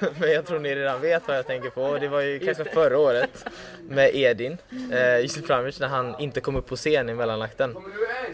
[0.20, 1.98] Men jag tror ni redan vet vad jag tänker på.
[1.98, 3.44] Det var ju kanske förra året
[3.80, 4.58] med Edin,
[4.92, 7.76] eh, Josef Framic, när han inte kom upp på scen i mellanakten.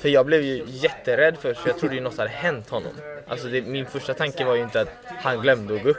[0.00, 2.92] För jag blev ju jätterädd först, för jag trodde ju något hade hänt honom.
[3.28, 4.88] Alltså det, min första tanke var ju inte att
[5.22, 5.96] han glömde att gå upp.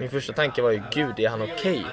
[0.00, 1.86] Min första tanke var ju, gud är han okej?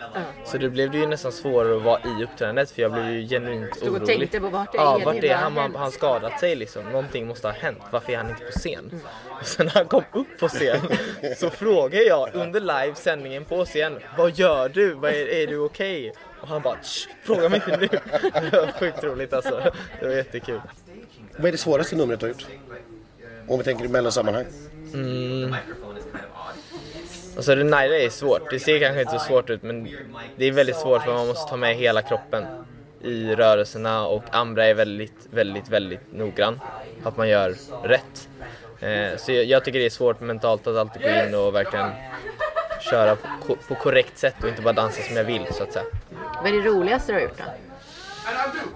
[0.46, 3.28] Så det blev det ju nästan svårare att vara i uppträdandet för jag blev ju
[3.28, 4.18] genuint Stod och orolig.
[4.20, 5.06] tänkte på vart är ja, Edin?
[5.06, 5.58] vart är Vad har han?
[5.58, 6.84] Han han skadat sig liksom.
[6.86, 7.78] Någonting måste ha hänt.
[7.92, 9.02] Varför är han inte på scen?
[9.40, 10.80] Och sen när han kom upp på scen
[11.38, 14.00] så frågade jag under livesändningen på scen.
[14.18, 14.94] Vad gör du?
[14.94, 16.14] Vad är, är du okej?
[16.42, 17.88] Och han bara "Tsch, fråga mig inte nu.
[18.52, 19.72] Det var sjukt roligt alltså.
[20.00, 20.62] Det var jättekul.
[21.38, 22.46] Vad är det svåraste numret du har gjort?
[23.48, 24.46] Om vi tänker i mellansammanhang.
[27.36, 28.50] Alltså det Naira är svårt.
[28.50, 29.90] Det ser kanske inte så svårt ut men
[30.36, 32.46] det är väldigt svårt för man måste ta med hela kroppen
[33.04, 36.60] i rörelserna och Ambra är väldigt, väldigt, väldigt noggrann.
[37.04, 38.30] Att man gör rätt.
[38.80, 41.90] Eh, så jag, tycker det är svårt mentalt att alltid gå in och verkligen
[42.92, 43.18] köra
[43.68, 45.86] på korrekt sätt och inte bara dansa som jag vill så att säga.
[46.44, 47.71] Vad är det roligaste du har gjort då?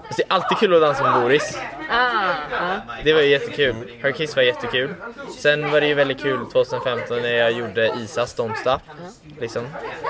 [0.08, 1.58] Alltså, det är alltid kul att dansa med Boris.
[1.90, 2.82] Ah, ja.
[3.04, 3.76] Det var ju jättekul.
[4.02, 4.94] Her Kiss var jättekul.
[5.40, 8.80] Sen var det ju väldigt kul 2015 när jag gjorde Isas Don't Stop.
[9.42, 9.64] Liksom.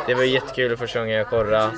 [0.07, 1.69] Det var ju jättekul första gången jag korrade.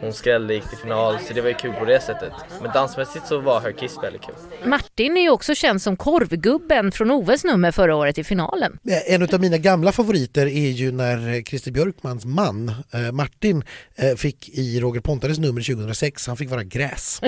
[0.00, 2.32] Hon skrällde gick till final, så det var ju kul på det sättet.
[2.62, 4.34] Men dansmässigt så var Her Kiss väldigt kul.
[4.64, 8.78] Martin är ju också känd som korvgubben från Oves nummer förra året i finalen.
[9.06, 13.64] En av mina gamla favoriter är ju när eh, Christer Björkmans man eh, Martin
[13.96, 17.07] eh, fick i Roger Pontares nummer 2006, han fick vara gräs.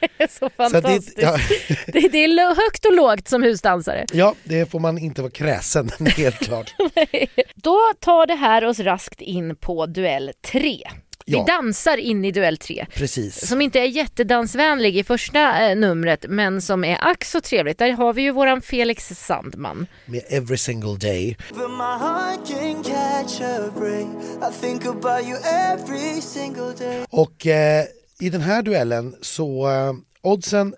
[0.00, 1.16] Det är så Så fantastiskt.
[1.16, 1.38] det, ja,
[1.86, 4.06] Det, det är högt och lågt som husdansare.
[4.12, 6.74] ja, det får man inte vara kräsen, helt klart.
[7.54, 10.78] Då tar det här oss raskt in på duell 3.
[11.26, 11.44] Vi Ja.
[11.44, 12.86] dansar in i duell 3.
[12.94, 13.48] Precis.
[13.48, 17.78] Som inte är jättedansvänlig i första eh, numret men som är ack så trevligt.
[17.78, 19.86] Där har vi ju våran Felix Sandman.
[20.06, 21.36] Med Every single day.
[21.48, 24.06] But my heart can catch a break.
[24.52, 25.38] I think about you
[25.72, 27.04] every single day.
[27.10, 27.84] Och eh,
[28.22, 30.74] i den här duellen så eh, oddsen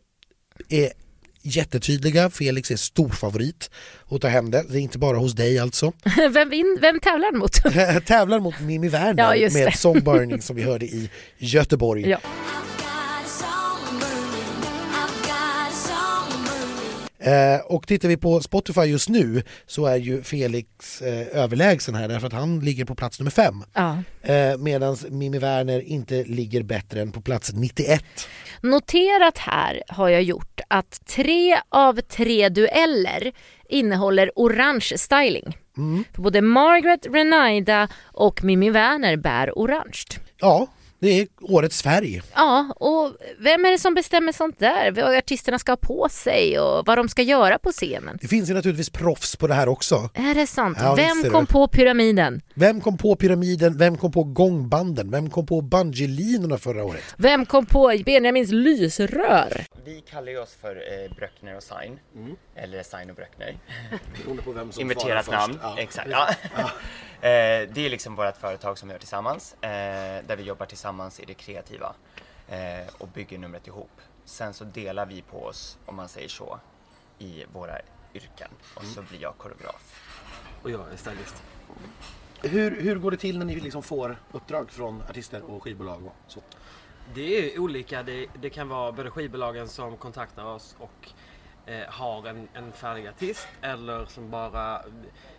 [0.69, 0.93] är
[1.43, 2.31] jättetydliga.
[2.31, 3.71] Felix är stor favorit
[4.11, 4.65] att ta hem det.
[4.69, 5.93] Det är inte bara hos dig alltså.
[6.31, 7.53] Vem, vin, vem tävlar han mot?
[8.07, 9.77] Tävlar mot Mimi Werner Ja, med det.
[9.77, 12.09] Song Burning som vi hörde i Göteborg.
[12.09, 12.19] Ja.
[17.25, 22.09] Eh, och tittar vi på Spotify just nu så är ju Felix eh, överlägsen här
[22.09, 23.63] därför att han ligger på plats nummer fem.
[23.73, 23.99] Ja.
[24.23, 28.05] Eh, Medan Mimi Werner inte ligger bättre än på plats 91.
[28.61, 33.33] Noterat här har jag gjort att tre av tre dueller
[33.69, 35.59] innehåller orange styling.
[36.15, 40.05] För både Margaret Renaida och Mimi Werner bär orange.
[40.41, 40.67] Ja,
[41.05, 42.23] det är årets färg.
[42.35, 44.91] Ja, och vem är det som bestämmer sånt där?
[44.91, 48.19] Vad artisterna ska ha på sig och vad de ska göra på scenen?
[48.21, 50.11] Det finns ju naturligtvis proffs på det här också.
[50.15, 50.79] Är det sant?
[50.81, 51.53] Ja, vem kom det.
[51.53, 52.43] på pyramiden?
[52.55, 53.79] Vem kom på pyramiden?
[53.79, 55.11] Vem kom på gångbanden?
[55.11, 57.15] Vem kom på bungee-linorna förra året?
[57.17, 59.65] Vem kom på Benjamins lysrör?
[59.85, 61.99] Vi kallar ju oss för eh, Bröckner och Sign,
[62.57, 63.57] eller Sign och Bröckner.
[64.17, 65.65] Beroende på vem som Inverterat svarar namn, först.
[65.77, 65.83] Ja.
[65.83, 66.09] exakt.
[66.11, 66.29] Ja.
[67.29, 69.69] eh, det är liksom vårt företag som vi gör tillsammans, eh,
[70.27, 71.95] där vi jobbar tillsammans i det kreativa
[72.49, 74.01] eh, och bygger numret ihop.
[74.25, 76.59] Sen så delar vi på oss, om man säger så,
[77.19, 77.79] i våra
[78.15, 80.01] yrken och så blir jag koreograf.
[80.63, 81.43] Och jag är stylist.
[82.43, 86.07] Hur, hur går det till när ni liksom får uppdrag från artister och skivbolag?
[86.07, 86.41] Och så?
[87.15, 88.03] Det är olika.
[88.03, 91.11] Det, det kan vara både skivbolagen som kontaktar oss och
[91.71, 94.83] eh, har en, en färdig artist eller som bara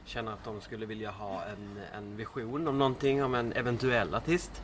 [0.06, 4.62] känner att de skulle vilja ha en, en vision om någonting, om en eventuell artist.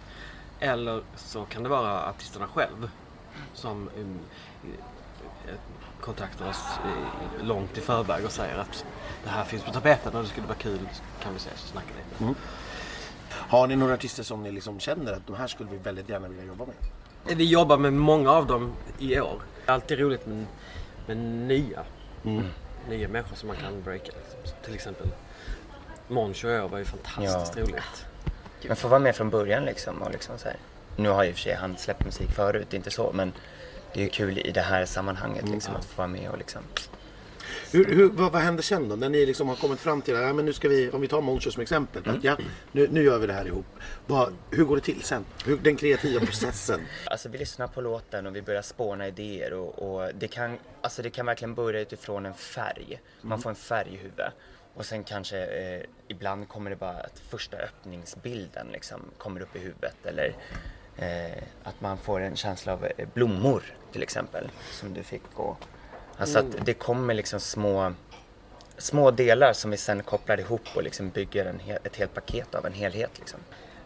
[0.62, 2.90] Eller så kan det vara artisterna själv
[3.54, 4.20] som um,
[5.48, 5.54] eh,
[6.02, 8.86] kontaktar oss eh, långt i förväg och säger att
[9.24, 10.80] det här finns på tapeten och det skulle vara kul,
[11.24, 12.34] kan vi ses och snacka lite.
[13.30, 16.28] Har ni några artister som ni liksom känner att de här skulle vi väldigt gärna
[16.28, 17.38] vilja jobba med?
[17.38, 19.40] Vi jobbar med många av dem i år.
[19.66, 20.46] Det är alltid roligt med,
[21.08, 21.84] med nya.
[22.90, 24.12] Nya människor som man kan breaka.
[24.44, 24.58] Liksom.
[24.64, 25.08] Till exempel
[26.08, 27.64] Moncho och jag var ju fantastiskt Ja.
[27.64, 28.06] roligt.
[28.68, 30.58] Men få vara med från början liksom och liksom så här.
[30.96, 33.34] Nu har ju i och för sig han släppt musik förut, inte så, men
[33.94, 36.62] det är ju kul i det här sammanhanget liksom att få vara med och liksom
[37.72, 38.96] Hur, hur, vad, vad händer sen då?
[38.96, 41.08] När ni liksom har kommit fram till att ja, men nu ska vi, om vi
[41.08, 42.10] tar Moncho som exempel.
[42.10, 42.38] Att, ja,
[42.72, 43.66] nu, nu gör vi det här ihop.
[44.08, 45.26] Vad, hur går det till sen?
[45.46, 46.82] Hur, den kreativa processen?
[47.06, 51.02] Alltså vi lyssnar på låten och vi börjar spåna idéer och, och det, kan, alltså
[51.02, 53.02] det kan verkligen börja utifrån en färg.
[53.22, 54.34] Man får en färg i huvudet.
[54.74, 59.60] Och sen kanske eh, ibland kommer det bara att första öppningsbilden liksom kommer upp i
[59.60, 60.36] huvudet eller
[60.98, 65.24] eh, att man får en känsla av eh, blommor till exempel som du fick.
[65.34, 65.58] Och,
[66.18, 67.94] alltså att det kommer liksom små,
[68.78, 72.66] små delar som vi sen kopplar ihop och liksom bygger en ett helt paket av
[72.66, 73.20] en helhet.
[73.20, 73.40] Liksom.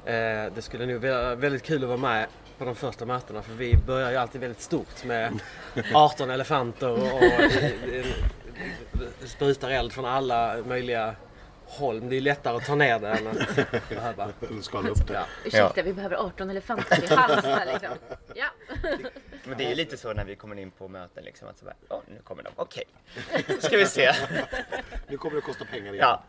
[0.06, 3.54] Eh, det skulle nog vara väldigt kul att vara med på de första mötena för
[3.54, 5.40] vi börjar ju alltid väldigt stort med
[5.94, 7.22] 18 elefanter och, och
[9.26, 11.16] sprutar eld från alla möjliga
[11.66, 12.00] håll.
[12.00, 14.30] Men det är lättare att ta ner det än att behöva.
[14.62, 15.14] Skala upp det.
[15.14, 15.26] Ja.
[15.46, 17.98] Ursäkta, vi behöver 18 elefanter i Halmstad liksom.
[18.36, 18.46] Ja.
[19.44, 21.76] Men det är lite så när vi kommer in på möten liksom att så bara,
[21.90, 22.84] "Åh, nu kommer de, okej,
[23.48, 24.12] nu ska vi se.
[25.08, 26.08] Nu kommer det att kosta pengar igen.
[26.08, 26.24] Ja.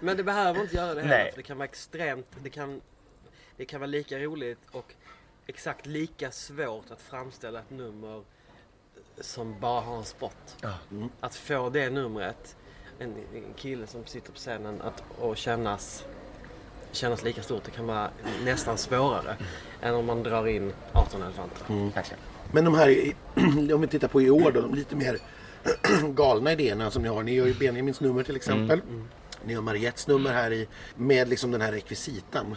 [0.00, 1.16] Men det behöver inte göra det heller.
[1.16, 1.30] Nej.
[1.30, 2.80] För det kan vara extremt, det kan,
[3.56, 4.94] det kan vara lika roligt och
[5.46, 8.24] exakt lika svårt att framställa ett nummer
[9.20, 10.56] som bara har en spot.
[10.90, 11.08] Mm.
[11.20, 12.56] Att få det numret,
[12.98, 16.04] en, en kille som sitter på scenen, att, och kännas,
[16.92, 17.64] kännas lika stort.
[17.64, 18.10] Det kan vara
[18.44, 19.36] nästan svårare
[19.82, 21.92] än om man drar in 18 elefanter.
[21.94, 22.20] Verkligen.
[22.52, 23.12] Men de här,
[23.74, 25.18] om vi tittar på i år då, de lite mer
[26.14, 27.22] galna idéerna som ni har.
[27.22, 28.80] Ni gör ju Benjamins nummer till exempel.
[29.44, 32.56] Ni har Mariettes nummer här i, med liksom den här rekvisitan.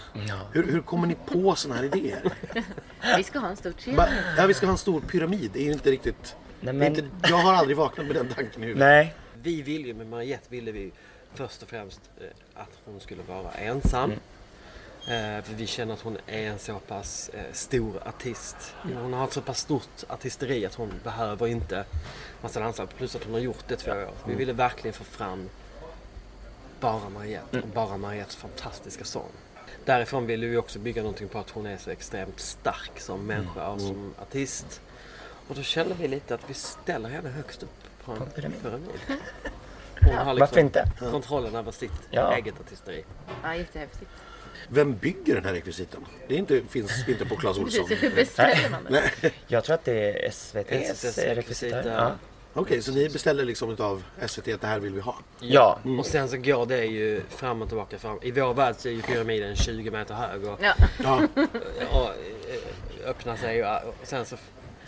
[0.51, 2.33] Hur, hur kommer ni på sådana här idéer?
[3.17, 4.05] Vi ska ha en stor trevlig.
[4.37, 5.51] ja, vi ska ha en stor pyramid.
[5.53, 6.35] Det är ju inte riktigt...
[6.61, 8.87] Nej, men- inte, jag har aldrig vaknat med den tanken i huvudet.
[8.87, 9.15] Nej.
[9.41, 10.91] Vi ville ju med Mariette ville vi
[11.33, 14.11] först och främst eh, att hon skulle vara ensam.
[14.11, 18.75] Eh, för vi känner att hon är en så pass eh, stor artist.
[18.83, 21.85] Hon har ett så pass stort artisteri att hon behöver inte
[22.41, 22.87] massa dansare.
[22.97, 24.13] Plus att hon har gjort det två år.
[24.27, 25.49] Vi ville verkligen få fram
[26.79, 29.31] bara Mariette och bara Mariettes fantastiska sång.
[29.85, 33.67] Därifrån ville vi också bygga någonting på att hon är så extremt stark som människa
[33.69, 34.81] och som artist.
[35.49, 37.69] Och då kände vi lite att vi ställer henne högst upp
[38.05, 38.61] på en pyramid.
[38.61, 38.89] pyramid.
[40.01, 40.91] Hon har liksom Varför inte?
[41.11, 42.35] kontrollen över sitt Ja.
[42.35, 43.03] eget artisteri.
[43.43, 44.11] Ja, jättehäftigt.
[44.69, 46.05] Vem bygger den här rekvisitan?
[46.27, 47.85] Det är inte, finns inte på Clas Ohlson.
[47.87, 49.31] Precis, hur beställer man det?
[49.47, 51.35] Jag tror att det är SVT's SVT:s rekvisita.
[51.35, 51.83] rekvisita.
[51.93, 52.11] Ja.
[52.53, 55.15] Okej, så ni beställer liksom av SVT att det här vill vi ha?
[55.39, 55.79] ja.
[55.99, 57.99] Och sen så går det ju fram och tillbaka.
[57.99, 58.19] Fram.
[58.21, 60.73] I vår värld så är ju pyramiden 20 meter hög och, Ja.
[61.03, 61.21] Ja,
[61.91, 64.37] och eh, öppnar sig och, och sen så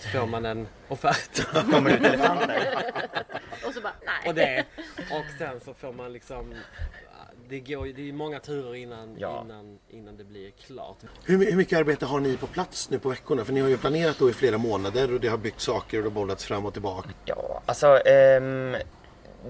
[0.03, 1.45] får man en offert.
[1.71, 2.83] Kommer ut elefanter.
[3.67, 4.29] Och så bara, nej.
[4.29, 4.65] och det.
[4.97, 6.53] Och sen så får man liksom
[7.49, 9.41] det, går, det är många turer innan, Ja.
[9.45, 10.97] innan, innan det blir klart.
[11.25, 13.45] Hur, hur mycket arbete har ni på plats nu på veckorna?
[13.45, 16.03] För ni har ju planerat då i flera månader och det har byggt saker och
[16.03, 17.09] det har bollats fram och tillbaka.
[17.25, 18.75] Ja, alltså ehm,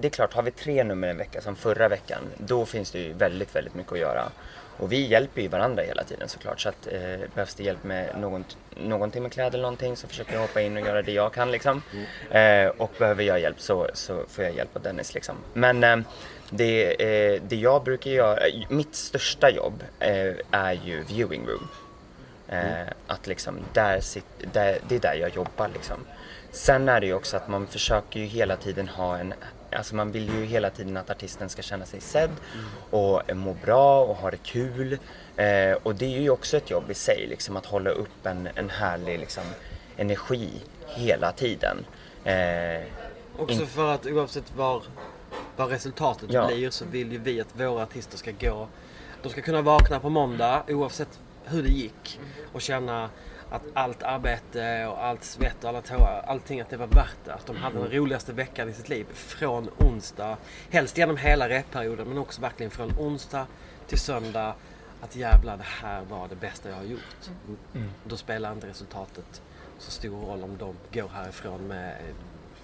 [0.00, 2.98] det är klart, har vi tre nummer en vecka som förra veckan, då finns det
[2.98, 4.32] ju väldigt, väldigt mycket att göra.
[4.76, 6.60] Och vi hjälper ju varandra hela tiden såklart.
[6.60, 8.44] Så att eh, behövs det hjälp med någon,
[8.76, 11.50] någonting med kläder eller någonting så försöker jag hoppa in och göra det jag kan
[11.50, 11.82] liksom.
[12.30, 15.36] Eh, och behöver jag hjälp så, så får jag hjälp av Dennis liksom.
[15.54, 15.96] Men eh,
[16.50, 21.68] det, eh, det jag brukar göra, mitt största jobb eh, är ju viewing room.
[22.48, 25.96] Eh, att liksom, där sit, där, det är där jag jobbar liksom.
[26.50, 29.34] Sen är det ju också att man försöker ju hela tiden ha en,
[29.76, 32.30] alltså man vill ju hela tiden att artisten ska känna sig sedd
[32.90, 34.98] och må bra och ha det kul.
[35.36, 38.48] Eh, och det är ju också ett jobb i sig, liksom att hålla upp en,
[38.54, 39.44] en härlig liksom,
[39.96, 40.50] energi
[40.86, 41.84] hela tiden.
[42.24, 42.82] Eh,
[43.38, 44.82] Också för att oavsett var,
[45.56, 46.46] vad resultatet Ja.
[46.46, 48.68] blir så vill ju vi att våra artister ska gå.
[49.22, 52.20] De ska kunna vakna på måndag oavsett hur det gick
[52.52, 53.08] och känna
[53.52, 57.34] att allt arbete och allt svett och alla tårar, allting att det var värt det.
[57.34, 60.36] Att de hade den roligaste veckan i sitt liv från onsdag,
[60.70, 63.46] helst genom hela repperioden men också verkligen från onsdag
[63.86, 64.54] till söndag.
[65.00, 67.30] Att jävla det här var det bästa jag har gjort.
[68.04, 69.42] Då spelar inte resultatet
[69.78, 71.96] så stor roll om de går härifrån med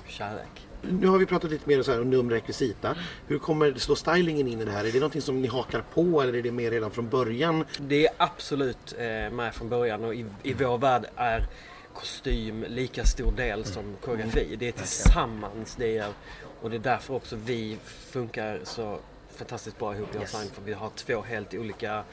[0.07, 0.68] kärlek.
[0.83, 2.97] Nu har vi pratat lite mer så här om numrekvisita.
[3.27, 4.85] Hur kommer slå stylingen in i det här?
[4.85, 7.65] Är det någonting som ni hakar på eller är det mer redan från början?
[7.79, 11.47] Det är absolut eh, med från början och i, i vår värld är
[11.95, 14.57] kostym lika stor del som koreografi.
[14.59, 16.13] Det är tillsammans det är,
[16.61, 18.99] och det är därför också vi funkar så
[19.37, 20.35] fantastiskt bra ihop i Yes.
[20.35, 22.05] Ensemble för vi har två helt olika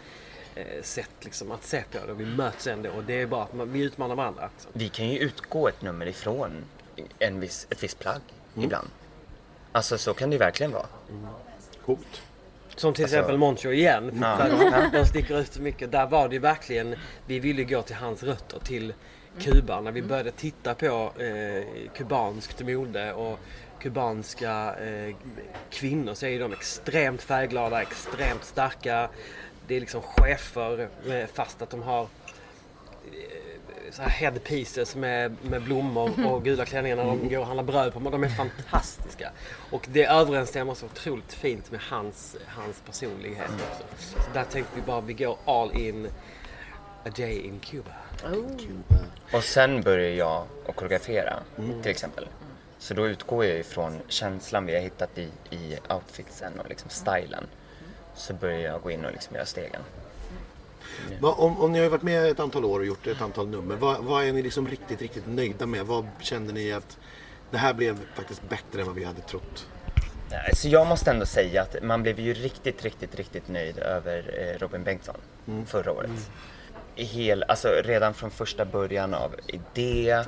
[0.56, 3.44] eh, sätt liksom, att se på det och vi möts ändå och det är bara
[3.44, 4.50] att man, vi utmanar varandra.
[4.74, 6.52] Vi kan ju utgå ett nummer ifrån
[7.20, 8.22] en viss, ett visst plagg
[8.64, 8.88] ibland.
[9.72, 10.86] Alltså så kan det ju verkligen vara.
[11.86, 12.22] Coolt.
[12.76, 14.20] Som till Alltså- exempel Moncho igen.
[14.22, 14.38] Ja.
[14.38, 15.92] För att de sticker ut så mycket.
[15.92, 18.94] Där var det ju verkligen, vi ville gå till hans rötter, till
[19.40, 19.82] Kuba.
[19.82, 21.64] När vi började titta på eh,
[21.94, 23.40] kubanskt mode och
[23.80, 25.16] kubanska eh,
[25.70, 29.10] kvinnor så är de extremt färgglada, extremt starka.
[29.68, 32.08] Det är liksom chefer eh, fast att de har eh,
[33.92, 37.94] så här headpieces med, med blommor och gula klänningar när de går och handlar bröd
[37.94, 38.00] på.
[38.00, 39.32] De är fantastiska.
[39.72, 43.84] Och det överensstämmer så otroligt fint med hans, hans personlighet också.
[44.24, 46.08] Så där tänkte vi bara vi går all in
[47.06, 47.92] a day in Cuba.
[49.34, 51.40] Och sen börjar jag att koreografera
[51.82, 52.28] till exempel.
[52.78, 57.48] Så då utgår jag ifrån känslan vi har hittat i, i outfitsen och liksom stylen.
[58.16, 59.82] Så börjar jag gå in och liksom göra stegen.
[61.20, 63.76] Va, om, om ni har varit med ett antal år och gjort ett antal nummer,
[63.76, 65.86] vad, vad är ni liksom riktigt, riktigt nöjda med?
[65.86, 66.98] Vad känner ni att
[67.52, 69.68] det här blev faktiskt bättre än vad vi hade trott?
[70.54, 74.60] Så jag måste ändå säga att man blev ju riktigt, riktigt, riktigt nöjd över eh,
[74.60, 75.16] Robin Bengtsson
[75.66, 76.32] förra året.
[76.96, 80.24] I hel, alltså redan från första början av idé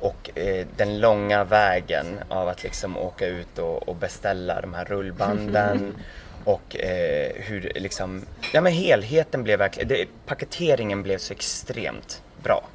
[0.00, 4.84] och eh, den långa vägen av att liksom åka ut och, och beställa de här
[4.84, 5.94] rullbanden
[6.44, 12.68] och eh, hur liksom, ja men helheten blev verkligen, det, paketeringen blev så extremt bra.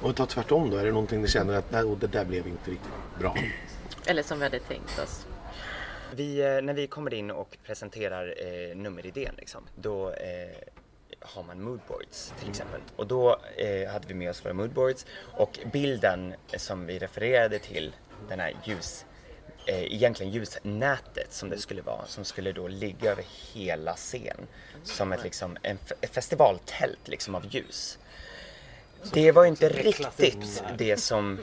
[0.00, 2.46] Om vi tar tvärtom då, är det någonting ni känner att nej, det där blev
[2.46, 3.36] inte riktigt bra?
[4.06, 5.26] Eller som vi hade tänkt oss.
[6.16, 10.56] Vi, eh, när vi kommer in och presenterar eh, nummeridén liksom, då eh,
[11.20, 12.80] har man moodboards till exempel.
[12.96, 17.94] Och då eh, hade vi med oss våra moodboards och bilden som vi refererade till,
[18.28, 19.04] den här ljus,
[19.66, 24.46] eh, egentligen ljusnätet som det skulle vara, som skulle då ligga över hela scen.
[24.84, 27.98] Som ett, liksom, en, f- ett festivaltält liksom av ljus.
[29.12, 31.38] Det var inte riktigt det som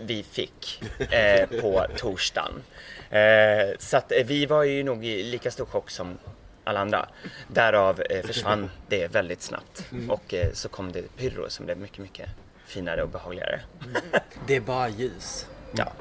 [0.00, 0.82] vi fick
[1.12, 2.62] eh, på torsdagen.
[3.10, 6.18] Eh, så att eh, vi var ju nog i lika stor chock som
[6.64, 7.08] alla andra.
[7.48, 11.98] Därav eh, försvann det väldigt snabbt och eh, så kom det pyro som blev mycket,
[11.98, 12.28] mycket
[12.66, 13.60] finare och behagligare.
[14.46, 15.46] Det är bara ljus.
[15.76, 15.92] Ja.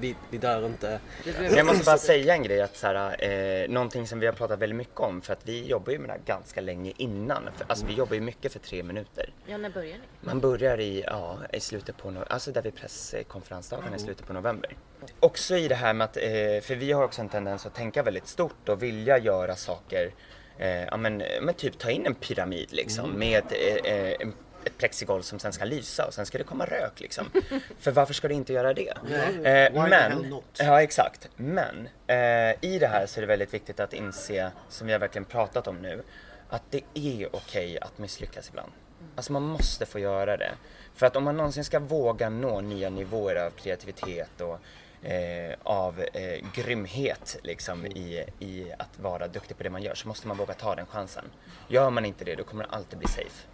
[0.00, 1.00] Vi, vi dör inte.
[1.40, 3.24] Men jag måste bara säga en grej, att så här,
[3.64, 6.08] eh, någonting som vi har pratat väldigt mycket om, för att vi jobbar ju med
[6.08, 7.48] det här ganska länge innan.
[7.56, 9.32] För, alltså vi jobbar ju mycket för tre minuter.
[9.46, 10.02] Ja, när börjar ni?
[10.20, 14.32] Man börjar i, ja, i slutet på, no- alltså där vid presskonferensdagen i slutet på
[14.32, 14.76] november.
[15.20, 16.22] Också i det här med att, eh,
[16.62, 20.10] för vi har också en tendens att tänka väldigt stort och vilja göra saker,
[20.58, 24.32] eh, ja men, men typ ta in en pyramid liksom med eh, eh, en
[24.66, 27.30] ett plexigolv som sen ska lysa och sen ska det komma rök liksom.
[27.78, 28.88] För varför ska det inte göra det?
[28.88, 31.28] Eh, the hell men, ja exakt.
[31.36, 32.16] Men eh,
[32.60, 35.66] i det här så är det väldigt viktigt att inse, som vi har verkligen pratat
[35.66, 36.02] om nu,
[36.48, 38.72] att det är okej att misslyckas ibland.
[39.16, 40.52] Alltså man måste få göra det.
[40.94, 44.60] För att om man någonsin ska våga nå nya nivåer av kreativitet och
[45.04, 50.08] eh, av eh, grymhet liksom i, i att vara duktig på det man gör så
[50.08, 51.24] måste man våga ta den chansen.
[51.68, 53.46] Gör man inte det då kommer det alltid bli safe.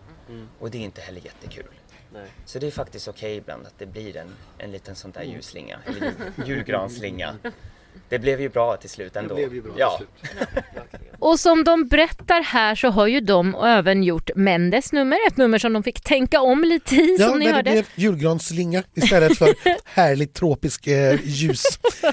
[0.58, 1.74] Och det är inte heller jättekul.
[2.12, 2.28] Nej.
[2.44, 5.78] Så det är faktiskt okej ibland att det blir en, en liten sån där ljusslinga,
[5.86, 7.36] eller jul, julgranslinga.
[8.08, 9.34] Det blev ju bra till slut ändå.
[9.34, 9.96] blev ju bra till ja.
[9.98, 10.64] slut.
[11.18, 15.58] Och som de berättar här så har ju de även gjort Mendes nummer, ett nummer
[15.58, 17.70] som de fick tänka om lite i Ja, som ni där det hörde.
[17.70, 21.64] blev julgransslinga istället för härligt tropisk eh, ljus.
[22.02, 22.12] Eh,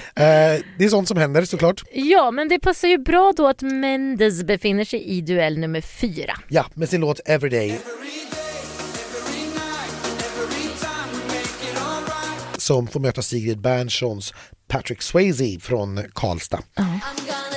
[0.78, 1.82] det är sånt som händer såklart.
[1.92, 6.32] Ja, men det passar ju bra då att Mendes befinner sig i duell nummer fyra.
[6.48, 7.78] Ja, med sin låt Everyday.
[12.68, 14.34] Som får möta Sigrid Bernssons
[14.68, 16.60] Patrick Swayze från Karlstad.
[16.76, 17.47] I'm gonna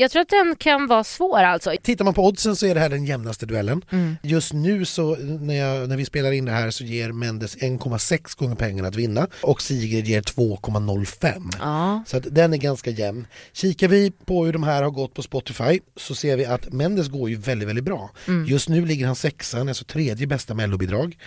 [0.00, 1.74] Jag tror att den kan vara svår alltså.
[1.82, 3.84] Tittar man på oddsen så är det här den jämnaste duellen.
[3.90, 4.16] Mm.
[4.22, 8.38] Just nu så när, jag, när vi spelar in det här så ger Mendes 1,6
[8.38, 11.54] gånger pengarna att vinna och Sigrid ger 2,05.
[11.60, 12.04] Ja.
[12.06, 13.26] Så att den är ganska jämn.
[13.52, 17.08] Kikar vi på hur de här har gått på Spotify så ser vi att Mendes
[17.08, 18.10] går ju väldigt, väldigt bra.
[18.26, 18.46] Mm.
[18.46, 21.18] Just nu ligger han sexan, alltså tredje bästa mellobidrag.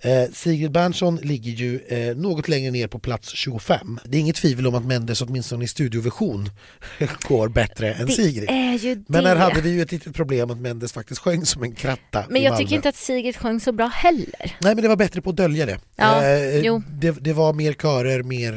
[0.00, 4.00] Eh, Sigrid Bernson ligger ju eh, något längre ner på plats 25.
[4.04, 6.50] Det är inget tvivel om att Mendes åtminstone i studioversion
[7.28, 9.04] går bättre än Sigrid.
[9.08, 12.24] Men här hade vi ju ett litet problem att Mendes faktiskt sjöng som en kratta
[12.30, 14.56] Men jag tycker inte att Sigrid sjöng så bra heller.
[14.60, 15.78] Nej men det var bättre på att dölja det.
[15.96, 18.52] Ja, Eh, det, det var mer körer, mer,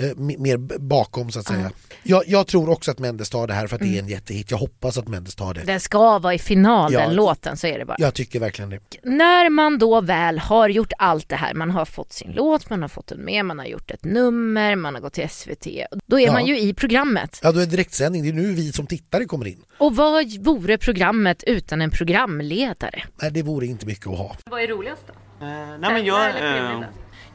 [0.00, 1.70] eh, mer bakom så att säga.
[2.02, 3.92] Jag, jag tror också att Mendes tar det här för att Mm.
[3.92, 4.50] det är en jättehit.
[4.50, 5.60] Jag hoppas att Mendes tar det.
[5.64, 7.00] Den ska vara i final Ja.
[7.00, 7.96] den låten, så är det bara.
[7.98, 8.78] Jag tycker verkligen det.
[9.02, 12.82] När man då väl har gjort allt det här, man har fått sin låt, man
[12.82, 15.66] har fått den med, man har gjort ett nummer, man har gått till SVT.
[16.06, 16.32] Då är Ja.
[16.32, 17.40] man ju i programmet.
[17.42, 18.22] Ja, då är det direktsändning.
[18.22, 19.62] Det är nu vi som tittare kommer in.
[19.78, 23.02] Och vad vore programmet utan en programledare?
[23.22, 24.36] Nej, det vore inte mycket att ha.
[24.50, 25.12] Vad är roligast då?
[25.46, 25.50] Eh,
[25.80, 26.80] nej men jag, eh,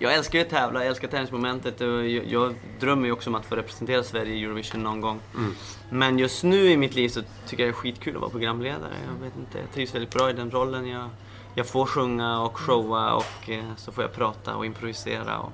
[0.02, 3.36] Jag älskar ju att tävla, jag älskar tävlingsmomentet och jag, jag drömmer ju också om
[3.36, 5.20] att få representera Sverige i Eurovision någon gång.
[5.36, 5.56] Mm.
[5.90, 8.94] Men just nu i mitt liv så tycker jag det är skitkul att vara programledare.
[9.08, 10.88] Jag vet inte, jag trivs väldigt bra i den rollen.
[10.88, 11.10] Jag,
[11.56, 15.40] jag får sjunga och showa och eh, så får jag prata och improvisera.
[15.40, 15.52] Och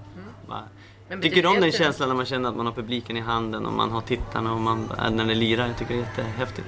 [0.47, 0.63] bara,
[1.07, 3.21] Men tycker betyder om den du- känslan när man känner att man har publiken i
[3.21, 5.67] handen och man har tittarna och man, när det lirar.
[5.67, 6.67] Jag tycker det är jättehäftigt.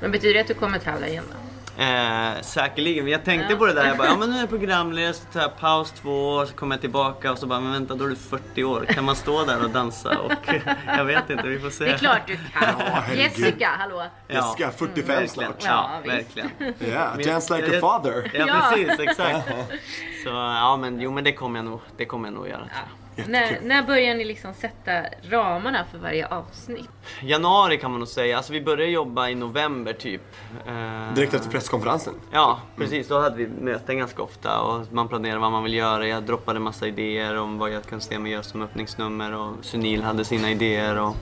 [0.00, 1.55] Men betyder det att du kommer tävla igen då?
[1.78, 3.58] Eh, säkerligen, men jag tänkte Ja.
[3.58, 3.86] på det där.
[3.86, 6.54] Jag bara, ja men nu är jag programledare, så tar jag paus två år, så
[6.54, 8.84] kommer jag tillbaka och så bara, men vänta då är du 40 år.
[8.88, 10.18] Kan man stå där och dansa?
[10.18, 10.32] Och
[10.86, 11.84] jag vet inte, vi får se.
[11.84, 12.74] Det är klart du kan.
[12.80, 13.18] herregud.
[13.22, 14.02] Jessica, hallå?
[14.28, 15.28] Jessica, 45 verkligen.
[15.28, 15.56] snart.
[15.64, 16.50] Ja, Ja, verkligen.
[16.92, 18.30] Ja, Men dance like a father.
[18.34, 18.70] Ja, Ja.
[18.70, 19.48] precis, exakt.
[20.24, 22.58] Så ja, men jo men det kommer jag nog, det kommer jag nog göra.
[22.58, 23.05] tror jag.
[23.28, 26.90] När, när börjar ni liksom sätta ramarna för varje avsnitt?
[27.22, 30.22] Januari kan man nog säga, alltså vi började jobba i november typ.
[30.66, 32.14] Eh, Direkt efter presskonferensen.
[32.32, 33.08] Ja, precis.
[33.08, 36.06] Då hade vi möten ganska ofta och man planerade vad man vill göra.
[36.06, 40.02] Jag droppade massa idéer om vad jag kunde se mig göra som öppningsnummer och Sunil
[40.02, 40.98] hade sina idéer.
[40.98, 41.16] Och,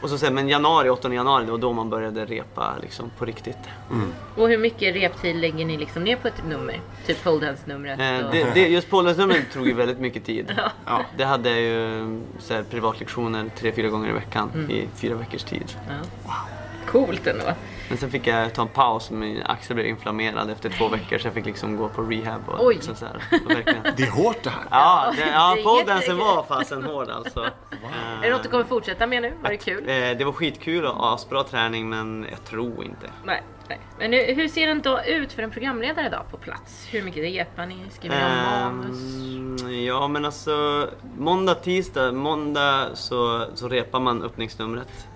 [0.00, 3.24] och så sen, men januari, 8 januari, det var då man började repa liksom på
[3.24, 3.58] riktigt.
[4.36, 6.80] Och hur mycket reptid lägger ni liksom ner på ett nummer?
[7.06, 8.00] Typ pole dance-numret?
[8.00, 8.32] Eh, och...
[8.32, 10.54] det, det, just poldance tog ju väldigt mycket tid.
[10.86, 11.00] Ja.
[11.16, 15.42] Det hade jag ju så här, privatlektioner tre, fyra gånger i veckan i fyra veckors
[15.42, 15.76] tid.
[15.88, 16.34] Ja.
[16.86, 17.44] Coolt ändå.
[17.88, 21.26] Men sen fick jag ta en paus, min axel blev inflammerad efter två veckor så
[21.26, 22.48] jag fick liksom gå på rehab.
[22.48, 22.74] Och Oj.
[22.74, 23.82] liksom så här, och verkligen.
[23.96, 24.64] Det är hårt det här.
[24.70, 26.16] Ja, det, ja jättekul.
[26.16, 27.40] var fasen hård alltså.
[27.42, 29.32] Är det något du kommer fortsätta med nu?
[29.42, 29.88] Var det kul?
[29.88, 33.10] Eh, det var skitkul och asbra träning men jag tror inte.
[33.24, 33.42] Nej.
[33.68, 33.80] nej.
[33.98, 36.88] Men hur, hur ser den då ut för en programledare då på plats?
[36.90, 37.76] Hur mycket repar ni?
[37.90, 39.00] Skriver ni om manus?
[39.62, 45.08] Ehm, ja men alltså måndag, tisdag, måndag så, så repar man öppningsnumret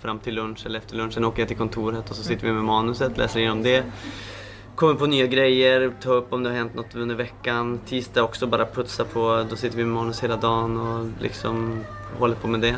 [0.00, 1.14] fram till lunch eller efter lunch.
[1.14, 3.84] Sen åker jag till kontoret och så sitter vi med manuset, läser igenom det.
[4.74, 7.80] Kommer på nya grejer, tar upp om det har hänt något under veckan.
[7.86, 11.84] Tisdag också bara putsa på, då sitter vi med manus hela dagen och liksom
[12.18, 12.76] håller på med det.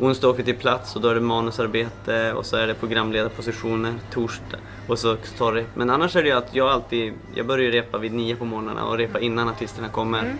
[0.00, 4.58] Onsdag åker till plats och då är det manusarbete och så är det programledarpositioner torsdag
[4.88, 5.64] och så story.
[5.74, 8.44] Men annars är det ju att jag alltid, jag börjar ju repa vid nio på
[8.44, 10.34] morgnarna och repa innan artisterna kommer.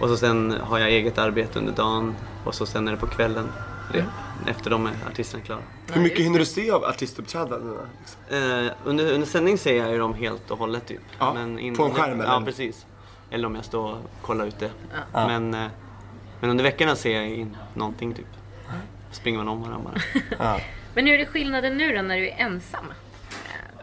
[0.00, 2.14] Och så sen har jag eget arbete under dagen
[2.44, 3.48] och så sen är det på kvällen.
[3.92, 4.04] rep.
[4.46, 5.60] Efter de är artisterna klara.
[5.92, 7.80] Hur mycket hinner du se av artistuppträdandena?
[8.00, 8.20] Liksom?
[8.66, 11.00] Eh, under, under sändning ser jag ju dem helt och hållet typ.
[11.18, 12.46] Ja, in- på en skärm, Ja, eller?
[12.46, 12.86] precis.
[13.30, 14.70] Eller om jag står och kollar ut det.
[15.12, 15.26] Ja.
[15.26, 15.66] Men, eh,
[16.40, 18.26] men under veckorna ser jag in någonting typ.
[19.12, 20.22] Springer man om varandra bara.
[20.54, 20.60] Ja.
[20.94, 22.84] Men hur är skillnaden nu då när du är ensam?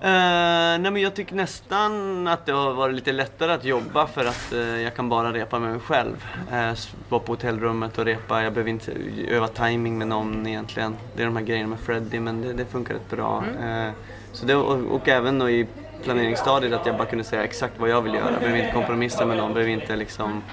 [0.01, 4.25] Eh, nej men jag tycker nästan att det har varit lite lättare att jobba för
[4.25, 6.25] att eh, jag kan bara repa med mig själv.
[6.53, 6.77] Uh,
[7.09, 8.91] vara på hotellrummet och repa, jag behöver inte
[9.27, 10.95] öva timing med någon egentligen.
[11.15, 13.43] Det är de här grejerna med Freddie men det, det funkar rätt bra.
[13.61, 13.91] Eh,
[14.33, 15.67] så det, och, och även då i
[16.03, 18.39] planeringsstadiet att jag bara kunde säga exakt vad jag vill göra.
[18.39, 20.43] Behöver inte kompromissa med någon, behöver inte liksom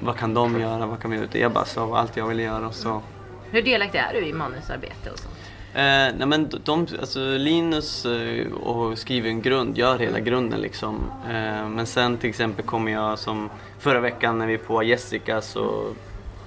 [0.00, 1.28] vad kan de göra, vad kan vi göra?
[1.32, 3.02] Jag bara sa allt jag ville göra och så
[3.50, 5.39] Hur delaktig är du i manusarbete och sånt?
[5.74, 10.96] Eh, nej men de- alltså Linus eh, och skriver en grund, gör hela grunden liksom.
[11.26, 15.92] Eh, men sen till exempel kommer jag som förra veckan när vi på Jessica så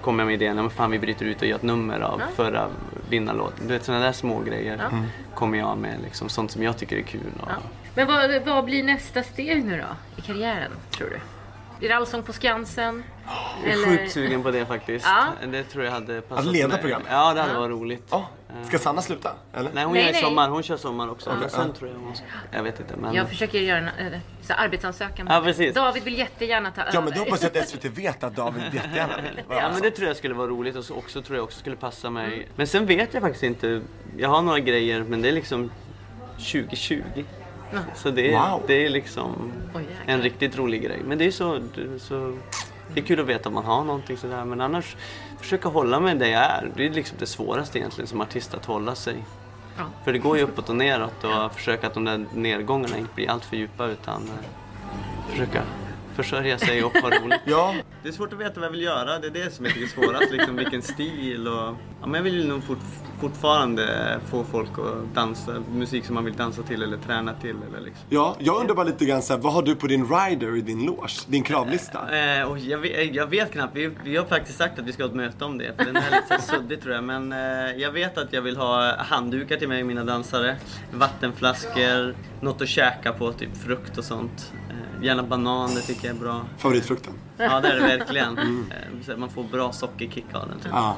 [0.01, 2.25] kom jag med idén, men fan vi bryter ut och gör ett nummer av Ja.
[2.35, 2.67] förra
[3.09, 3.67] vinnarlåten.
[3.67, 4.87] Du vet sådana där små grejer Ja.
[4.97, 5.05] Mm.
[5.35, 7.21] kommer jag med liksom, sånt som jag tycker är kul.
[7.41, 7.55] Och, Ja.
[7.95, 11.19] Men vad, vad blir nästa steg nu då i karriären, tror du?
[11.83, 13.03] Blir det Allsång på Skansen?
[13.63, 15.05] Jag är sjukt sugen på det faktiskt.
[15.05, 15.47] Ja.
[15.47, 16.81] Det tror jag hade passat Att leda mig.
[16.81, 17.07] programmet?
[17.11, 17.59] Ja, det hade Ja.
[17.59, 18.03] varit roligt.
[18.09, 18.29] Ja.
[18.67, 19.35] Ska Sanna sluta?
[19.53, 19.71] Eller?
[19.73, 20.21] Nej, hon Nej, gör nej.
[20.21, 20.49] sommar.
[20.49, 21.29] Hon kör sommar också.
[21.39, 21.73] Men sen ja.
[21.79, 22.13] tror jag hon.
[22.51, 22.95] Jag vet inte.
[22.97, 23.13] Men...
[23.15, 25.27] Jag försöker göra en äh, så arbetsansökan.
[25.29, 25.73] Ja, precis.
[25.73, 27.01] David vill jättegärna ta Ja över.
[27.01, 29.91] men då hoppas jag att SVT vet att David jättegärna vill vara Ja men det
[29.91, 32.47] tror jag skulle vara roligt och så också tror jag också skulle passa mig.
[32.55, 33.81] Men sen vet jag faktiskt inte.
[34.17, 35.71] Jag har några grejer men det är liksom
[36.37, 37.01] 2020.
[37.95, 38.61] Så det är, Wow.
[38.67, 39.51] det är liksom
[40.05, 41.01] en riktigt rolig grej.
[41.05, 42.37] Men det är så, det är så
[42.93, 44.95] det är kul att veta om man har någonting sådär men annars
[45.41, 46.71] försöka hålla mig där jag är.
[46.75, 49.15] Det är liksom det svåraste egentligen som artist att hålla sig.
[49.77, 49.83] Ja.
[50.03, 53.29] För det går ju uppåt och neråt och försöka att de där nedgångarna inte blir
[53.29, 55.61] allt för djupa utan eh, försöka
[56.15, 57.41] försörja sig och ha roligt.
[57.45, 59.73] Ja, Det är svårt att veta vad jag vill göra, det är det som jag
[59.73, 60.31] tycker är svårast.
[60.31, 61.75] Liksom, vilken stil och...
[62.01, 62.77] Ja, men jag vill nog fort,
[63.21, 67.55] fortfarande få folk att dansa musik som man vill dansa till eller träna till.
[67.69, 68.05] Eller liksom.
[68.09, 70.61] ja, jag undrar bara lite grann så här, vad har du på din rider i
[70.61, 71.13] din loge?
[71.27, 71.99] Din kravlista?
[72.39, 75.03] Eh, och jag, vet, jag vet knappt, vi, vi har faktiskt sagt att vi ska
[75.03, 75.73] ha ett möte om det.
[75.77, 77.03] För den är lite så suddig tror jag.
[77.03, 77.39] Men eh,
[77.77, 80.55] jag vet att jag vill ha handdukar till mig och mina dansare.
[80.91, 84.51] Vattenflaskor, något att käka på, typ frukt och sånt.
[85.03, 86.41] Eh, gärna banan, det tycker jag är bra.
[86.57, 87.13] Favoritfrukten?
[87.37, 88.37] Ja det är det verkligen.
[88.71, 90.59] Eh, så att man får bra sockerkick av den.
[90.59, 90.71] Typ.
[90.71, 90.97] Ja.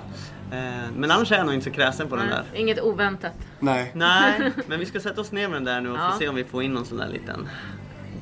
[0.51, 2.43] Eh, men annars är jag nog inte så kräsen på den där.
[2.51, 3.33] Nej, Inget oväntat.
[3.59, 3.91] Nej.
[3.95, 6.11] Nej, men vi ska sätta oss ner med den där nu och Ja.
[6.11, 7.49] få se om vi får in någon sån där liten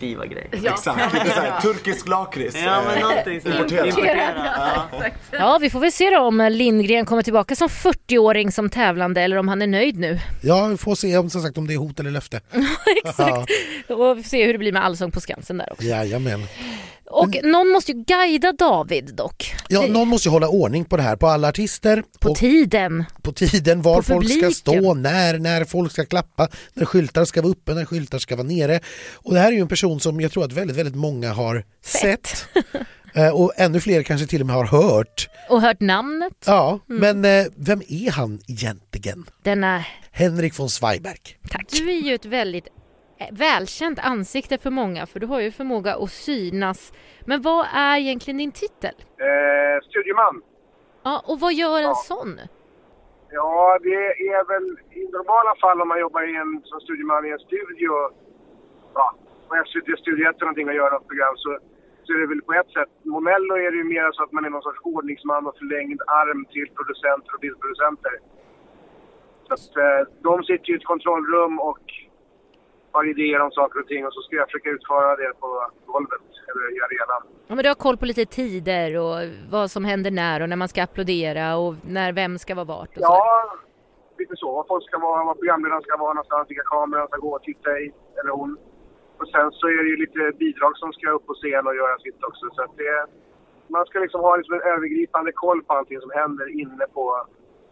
[0.03, 0.49] diva-grej.
[0.51, 2.55] Exakt, lite såhär turkisk lakrits.
[2.55, 3.55] Ja men eh, någonting sånt.
[3.55, 3.87] importerat.
[3.87, 4.31] Importerat.
[4.91, 5.03] Ja.
[5.31, 9.37] Ja, vi får väl se då om Lindgren kommer tillbaka som 40-åring som tävlande eller
[9.37, 10.19] om han är nöjd nu.
[10.41, 12.41] Ja, vi får se om, som sagt, om det är hot eller löfte.
[13.05, 13.49] Exakt.
[13.89, 15.83] Och vi får se hur det blir med Allsång på Skansen där också.
[15.83, 16.43] Jajamän.
[17.05, 19.55] Och någon måste ju guida David dock.
[19.69, 22.03] Ja, Det- någon måste ju hålla ordning på det här, på alla artister.
[22.19, 23.03] På och tiden.
[23.21, 27.41] på tiden, var På folk ska stå, när, när folk ska klappa, när skyltar ska
[27.41, 28.79] vara uppe, när skyltar ska vara nere.
[29.13, 31.63] Och det här är ju en person som jag tror att väldigt, väldigt många har
[31.85, 32.45] sett.
[33.15, 35.29] Eh, och ännu fler kanske till och med har hört.
[35.49, 36.33] Och hört namnet.
[36.45, 37.21] Ja, Mm.
[37.21, 39.25] men eh, vem är han egentligen?
[39.43, 41.37] Denna, Henrik von Zweigbergk.
[41.49, 41.65] tack.
[41.71, 42.67] Du är ju ett väldigt
[43.31, 46.93] välkänt ansikte för många för du har ju förmåga att synas.
[47.25, 48.95] Men vad är egentligen din titel?
[49.17, 50.41] Eh, studieman.
[51.03, 52.39] Ja, och vad gör en sån?
[53.29, 54.03] Ja, det
[54.35, 54.67] är väl
[54.99, 57.91] i normala fall om man jobbar i en, som studieman i en studio,
[58.93, 59.15] ja,
[59.47, 61.49] på SVT Studio 1 eller någonting och gör något program så,
[62.03, 62.91] så är det väl på ett sätt.
[63.03, 66.45] Momello är det ju mer så att man är någon sorts ordningsman och förlängd arm
[66.53, 68.13] till producenter och bildproducenter.
[69.47, 71.85] Så att eh, de sitter ju i ett kontrollrum och
[72.93, 75.49] har idéer om saker och ting och så ska jag försöka utföra det på
[75.85, 77.21] golvet eller i arenan.
[77.47, 79.17] Ja, men du har koll på lite tider och
[79.55, 82.89] vad som händer när och när man ska applådera och när vem ska vara vart
[82.89, 83.01] och så.
[83.01, 83.57] Ja,
[84.17, 84.51] lite så.
[84.57, 87.69] Vad folk ska vara, vad programledaren ska vara någonstans, vilka kameror ska gå och titta
[87.79, 87.85] i,
[88.19, 88.57] eller hon.
[89.19, 91.97] Och sen så är det ju lite bidrag som ska upp på scen och göra
[91.99, 92.45] sitt också.
[92.55, 92.95] Så att det,
[93.67, 97.05] man ska liksom ha liksom en övergripande koll på allting som händer inne på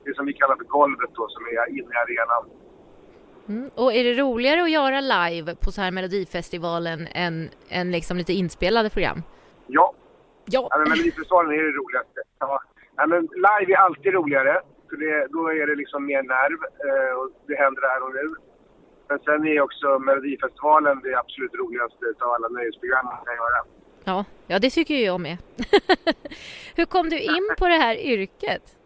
[0.05, 2.43] det som vi kallar för golvet då, som är inne i arenan.
[3.52, 3.72] Mm.
[3.76, 8.34] Och är det roligare att göra live på så här Melodifestivalen än, än liksom lite
[8.34, 9.24] inspelade program?
[9.68, 9.93] Ja.
[10.45, 10.68] Ja.
[10.72, 12.20] ja men Melodifestivalen är det roligaste.
[12.39, 12.62] Ja.
[12.95, 14.62] Ja, men live är alltid roligare.
[14.89, 18.36] För det, då är det liksom mer nerv eh, och det händer här och nu.
[19.10, 23.60] Men sen är också Melodifestivalen det absolut roligaste av alla nöjesprogram man kan göra.
[24.04, 25.38] Ja, ja det tycker ju jag med.
[26.76, 28.80] Hur kom du in på det här yrket?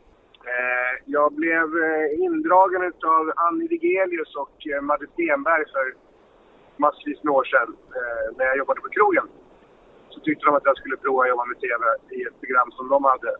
[0.54, 2.82] Eh, jag blev eh, indragen
[3.16, 5.86] av Annie Wigelius och eh, Madde Stenberg för
[6.78, 7.76] massvis med år sedan
[8.38, 9.28] när jag jobbade på krogen.
[10.10, 12.90] Så tyckte de att jag skulle prova att jobba med TV i ett program som
[12.90, 13.32] de hade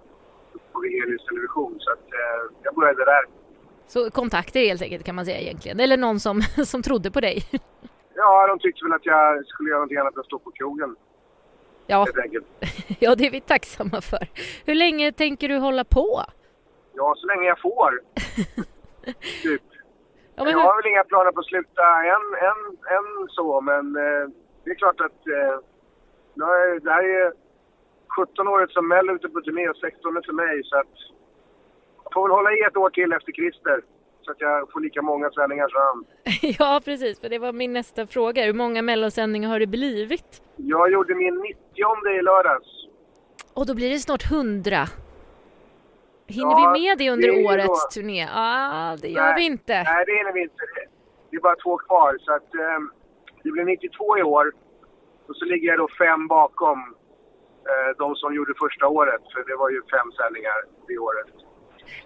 [0.72, 1.76] på Wigelius Television.
[1.80, 2.08] Så att,
[2.64, 3.26] jag började där.
[3.88, 5.80] Så kontakter helt enkelt kan man säga egentligen.
[5.80, 7.38] Eller någon som, som trodde på dig.
[8.16, 10.96] Ja, de tyckte väl att jag skulle göra någonting annat än att stå på krogen.
[11.88, 12.06] Ja.
[13.00, 14.28] Ja, det är vi tacksamma för.
[14.66, 16.22] Hur länge tänker du hålla på?
[16.96, 17.92] Ja, så länge jag får.
[19.44, 19.62] typ.
[20.36, 21.86] Ja, men jag har väl inga planer på att sluta
[22.16, 22.60] än, än,
[22.98, 24.26] än så, men eh,
[24.64, 25.56] det är klart att eh,
[26.84, 27.34] det här är
[28.16, 30.96] 17 året som Mello ute på turné och 16 för mig, så att
[32.04, 33.82] jag får väl hålla i ett år till efter Christer.
[34.22, 36.06] Så att jag får lika många sändningar som han.
[36.60, 37.20] Ja, precis.
[37.20, 38.46] För det var min nästa fråga.
[38.46, 40.42] Hur många mellosändningar har det blivit?
[40.56, 42.68] Jag gjorde min 90 i lördags.
[43.54, 44.78] Och då blir det snart 100.
[46.28, 48.28] Hinner Ja, vi med det under det årets då- turné?
[48.36, 49.84] Ja, det gör Nej, vi inte.
[49.84, 50.56] Nej, det hinner vi inte.
[51.30, 52.18] Det- är bara två kvar.
[52.20, 52.80] Så att, eh,
[53.44, 54.52] det blir 92 i år.
[55.28, 56.80] Och så ligger jag då fem bakom
[57.72, 59.22] eh, de som gjorde första året.
[59.34, 60.54] För det var ju fem sändningar
[60.88, 61.28] det året.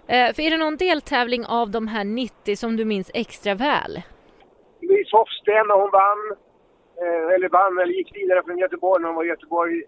[0.06, 4.02] Eh, för är det någon deltävling av de här 90 som du minns extra väl?
[4.82, 6.22] Louise Hofsten när hon vann,
[7.02, 9.82] eh, eller vann, eller gick vidare från Göteborg när hon var i Göteborg.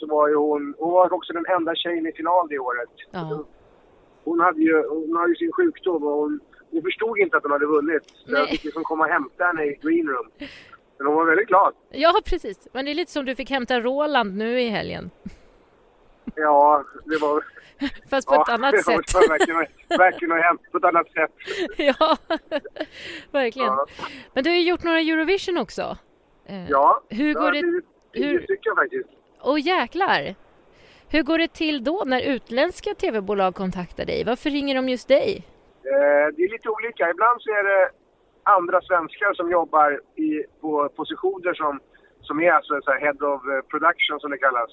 [0.00, 2.88] Så var ju hon, hon var också den enda tjejen i final det året.
[3.10, 3.44] Ja.
[4.24, 6.40] Hon hade ju, hon hade ju sin sjukdom och hon,
[6.70, 8.02] hon förstod inte att hon hade vunnit.
[8.14, 8.48] Så jag Nej.
[8.50, 10.30] fick liksom komma och hämta henne i green room.
[10.98, 11.74] Men hon var väldigt glad.
[11.90, 12.68] Ja, precis.
[12.72, 15.10] Men det är lite som du fick hämta Roland nu i helgen.
[16.34, 17.44] Ja, det var...
[18.10, 19.30] Fast på ja, ett annat det var sätt.
[19.30, 19.66] Verkligen,
[19.98, 21.30] verkligen att hämta på ett annat sätt.
[21.98, 22.16] ja,
[23.30, 23.68] verkligen.
[23.68, 23.86] Ja.
[24.34, 25.96] Men du har ju gjort några Eurovision också.
[26.46, 27.60] Eh, Ja, Hur går det...
[27.62, 28.42] blivit tio Hur...
[28.42, 29.08] stycken faktiskt.
[29.42, 30.34] Och jäklar!
[31.12, 34.24] Hur går det till då när utländska tv-bolag kontaktar dig?
[34.24, 35.44] Varför ringer de just dig?
[35.84, 37.10] Eh, det är lite olika.
[37.10, 37.90] Ibland så är det
[38.42, 41.80] andra svenskar som jobbar i, på positioner som,
[42.20, 44.70] som är alltså så här head of eh, production som det kallas.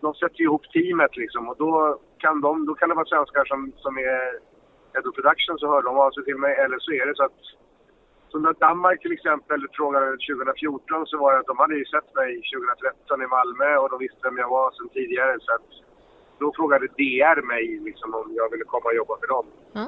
[0.00, 3.72] De sätter ihop teamet liksom och då kan, de, då kan det vara svenskar som,
[3.76, 4.18] som är
[4.94, 7.24] head of production så hör de av sig till mig eller så är det så
[7.24, 7.40] att
[8.36, 12.08] som när Danmark till exempel frågade 2014 så var det att de hade ju sett
[12.20, 15.68] mig 2013 i Malmö och de visste vem jag var sedan tidigare så att
[16.40, 19.46] då frågade DR mig liksom om jag ville komma och jobba för dem.
[19.78, 19.86] Ja.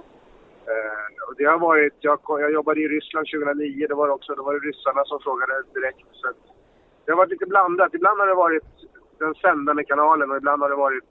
[0.71, 4.43] Eh, och det har varit, jag, jag jobbade i Ryssland 2009, det var också, då
[4.43, 6.09] var det ryssarna som frågade direkt.
[6.21, 6.43] Så att
[7.05, 7.95] det har varit lite blandat.
[7.95, 8.71] Ibland har det varit
[9.19, 11.11] den sändande kanalen och ibland har det varit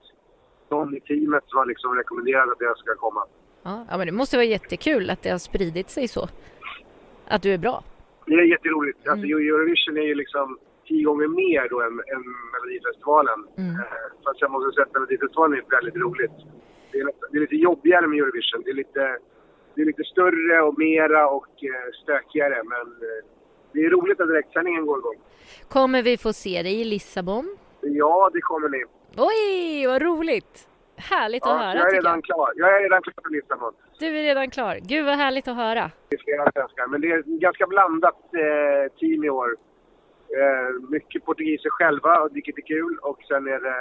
[0.70, 3.24] någon i teamet som har liksom rekommenderat att jag ska komma.
[3.64, 6.28] Ja, men det måste vara jättekul att det har spridit sig så.
[7.28, 7.84] Att du är bra.
[8.26, 9.08] Det är jätteroligt.
[9.08, 10.58] Alltså, Eurovision är ju liksom
[10.88, 12.24] tio gånger mer då än, än
[12.54, 13.40] Melodifestivalen.
[13.58, 13.86] Eh,
[14.24, 16.32] fast jag måste säga att Melodifestivalen är väldigt roligt.
[16.92, 18.62] Det är, det är lite jobbigare med Eurovision.
[18.66, 19.18] Det är lite,
[19.76, 22.62] det är lite större och mera och eh, stökigare.
[22.64, 23.26] Men eh,
[23.72, 25.16] det är roligt att direktsändningen går igång.
[25.70, 27.58] Kommer vi få se dig i Lissabon?
[27.82, 28.84] Ja, det kommer ni.
[29.18, 30.68] Oj, vad roligt!
[30.96, 32.24] Härligt att Ja, höra jag är redan jag.
[32.24, 32.52] klar.
[32.56, 33.74] Jag är redan klar för Lissabon.
[34.00, 34.80] Du är redan klar.
[34.82, 35.92] Gud vad härligt att höra.
[36.10, 36.88] Det är flera svenskar.
[36.88, 39.56] Men det är ett ganska blandat eh, team i år.
[40.42, 42.94] Eh, mycket portugiser själva, vilket är kul.
[43.10, 43.78] Och sen är det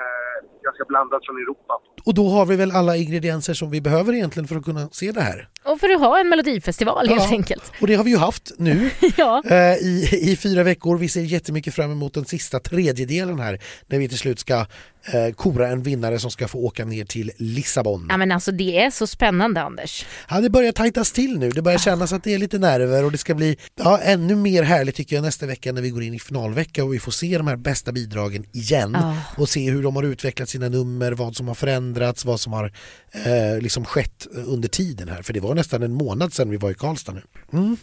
[0.67, 1.75] ganska blandat från Europa.
[2.05, 5.13] Och då har vi väl alla ingredienser som vi behöver egentligen för att kunna se
[5.13, 5.49] det här.
[5.65, 7.31] Och för att ha en melodifestival helt Ja.
[7.31, 7.73] enkelt.
[7.81, 9.43] Och det har vi ju haft nu Ja.
[9.47, 10.97] eh, i, i fyra veckor.
[10.99, 15.35] Vi ser jättemycket fram emot den sista tredjedelen här när vi till slut ska eh,
[15.37, 18.07] kora en vinnare som ska få åka ner till Lissabon.
[18.11, 20.07] Ja men alltså det är så spännande Anders.
[20.31, 21.51] Ja, det börjar tajtas till nu.
[21.51, 24.63] Det börjar kännas att det är lite nerver och det ska bli ja, ännu mer
[24.63, 27.39] härligt tycker jag nästa vecka när vi går in i finalvecka och vi får se
[27.39, 29.16] de här bästa bidragen igen Ja.
[29.37, 32.72] och se hur de har utvecklat sina nummer, vad som har förändrats, vad som har
[33.12, 35.22] eh, liksom skett under tiden här.
[35.22, 37.22] För det var nästan en månad sedan vi var i Karlstad nu.
[37.53, 37.76] Mm.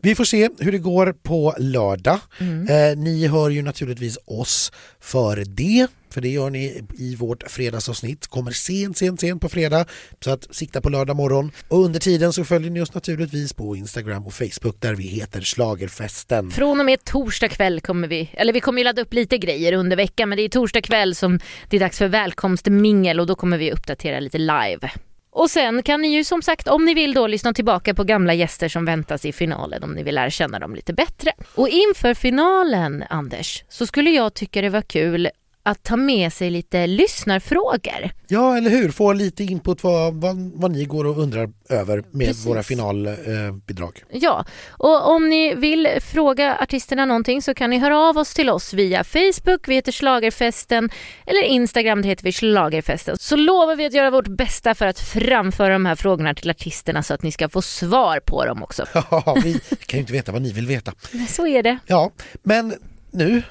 [0.00, 2.18] Vi får se hur det går på lördag.
[2.40, 5.86] Eh, ni hör ju naturligtvis oss före det.
[6.16, 8.26] För det gör ni i vårt fredagsavsnitt.
[8.26, 9.86] Kommer sent, sent, sent på fredag.
[10.20, 11.52] Så att sikta på lördag morgon.
[11.68, 15.40] Och under tiden så följer ni oss naturligtvis på Instagram och Facebook där vi heter
[15.40, 16.50] Schlagerfesten.
[16.50, 19.72] Från och med torsdag kväll kommer vi, eller vi kommer ju ladda upp lite grejer
[19.72, 21.40] under veckan men det är torsdag kväll som
[21.70, 24.90] det är dags för välkomstmingel och då kommer vi uppdatera lite live.
[25.30, 28.34] Och sen kan ni ju som sagt om ni vill då lyssna tillbaka på gamla
[28.34, 31.32] gäster som väntas i finalen om ni vill lära känna dem lite bättre.
[31.54, 35.28] Och inför finalen Anders så skulle jag tycka det var kul
[35.66, 38.10] att ta med sig lite lyssnarfrågor.
[38.28, 38.90] Ja, eller hur?
[38.90, 42.46] Få lite input vad, vad, vad ni går och undrar över med Precis.
[42.46, 44.04] våra finalbidrag.
[44.10, 48.50] Ja, och om ni vill fråga artisterna någonting så kan ni höra av oss till
[48.50, 50.90] oss via Facebook, vi heter Schlagerfesten,
[51.26, 53.16] eller Instagram, det heter vi Schlagerfesten.
[53.18, 57.02] Så lovar vi att göra vårt bästa för att framföra de här frågorna till artisterna
[57.02, 58.84] så att ni ska få svar på dem också.
[59.10, 60.92] Ja, vi kan ju inte veta vad ni vill veta.
[61.28, 61.78] Så är det.
[61.86, 62.10] Ja,
[62.42, 62.74] men
[63.10, 63.42] nu,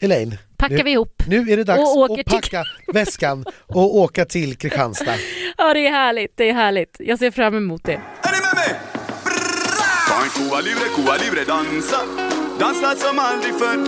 [0.00, 0.36] Elaine.
[0.60, 1.22] Packar nu, vi ihop.
[1.26, 5.14] Nu är det dags Och åker att packa väskan och åka till Kristianstad.
[5.58, 6.96] Ja, det är härligt, det är härligt.
[6.98, 8.00] Jag ser fram emot det.
[10.08, 11.96] Ta en Cuba libre, Cuba libre, dansa
[12.58, 13.84] Dansa som aldrig förr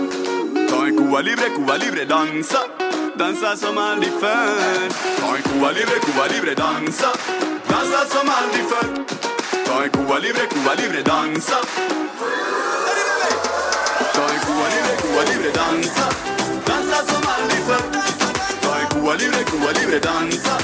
[0.69, 2.59] Ta en Cuba libre, Cuba libre, dansa
[3.17, 7.09] Dansa som aldrig förr Ta en Cuba libre, Cuba libre, dansa
[7.69, 9.05] Dansa som aldrig förr
[9.65, 11.57] Ta en Cuba libre, Cuba libre, dansa
[14.15, 16.05] Ta en Cuba libre, Cuba libre, dansa
[16.65, 17.83] Dansa som aldrig förr
[18.61, 20.57] Ta en Cuba libre, Cuba libre, dansa.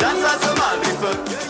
[0.00, 1.47] Dansa som aldrig förr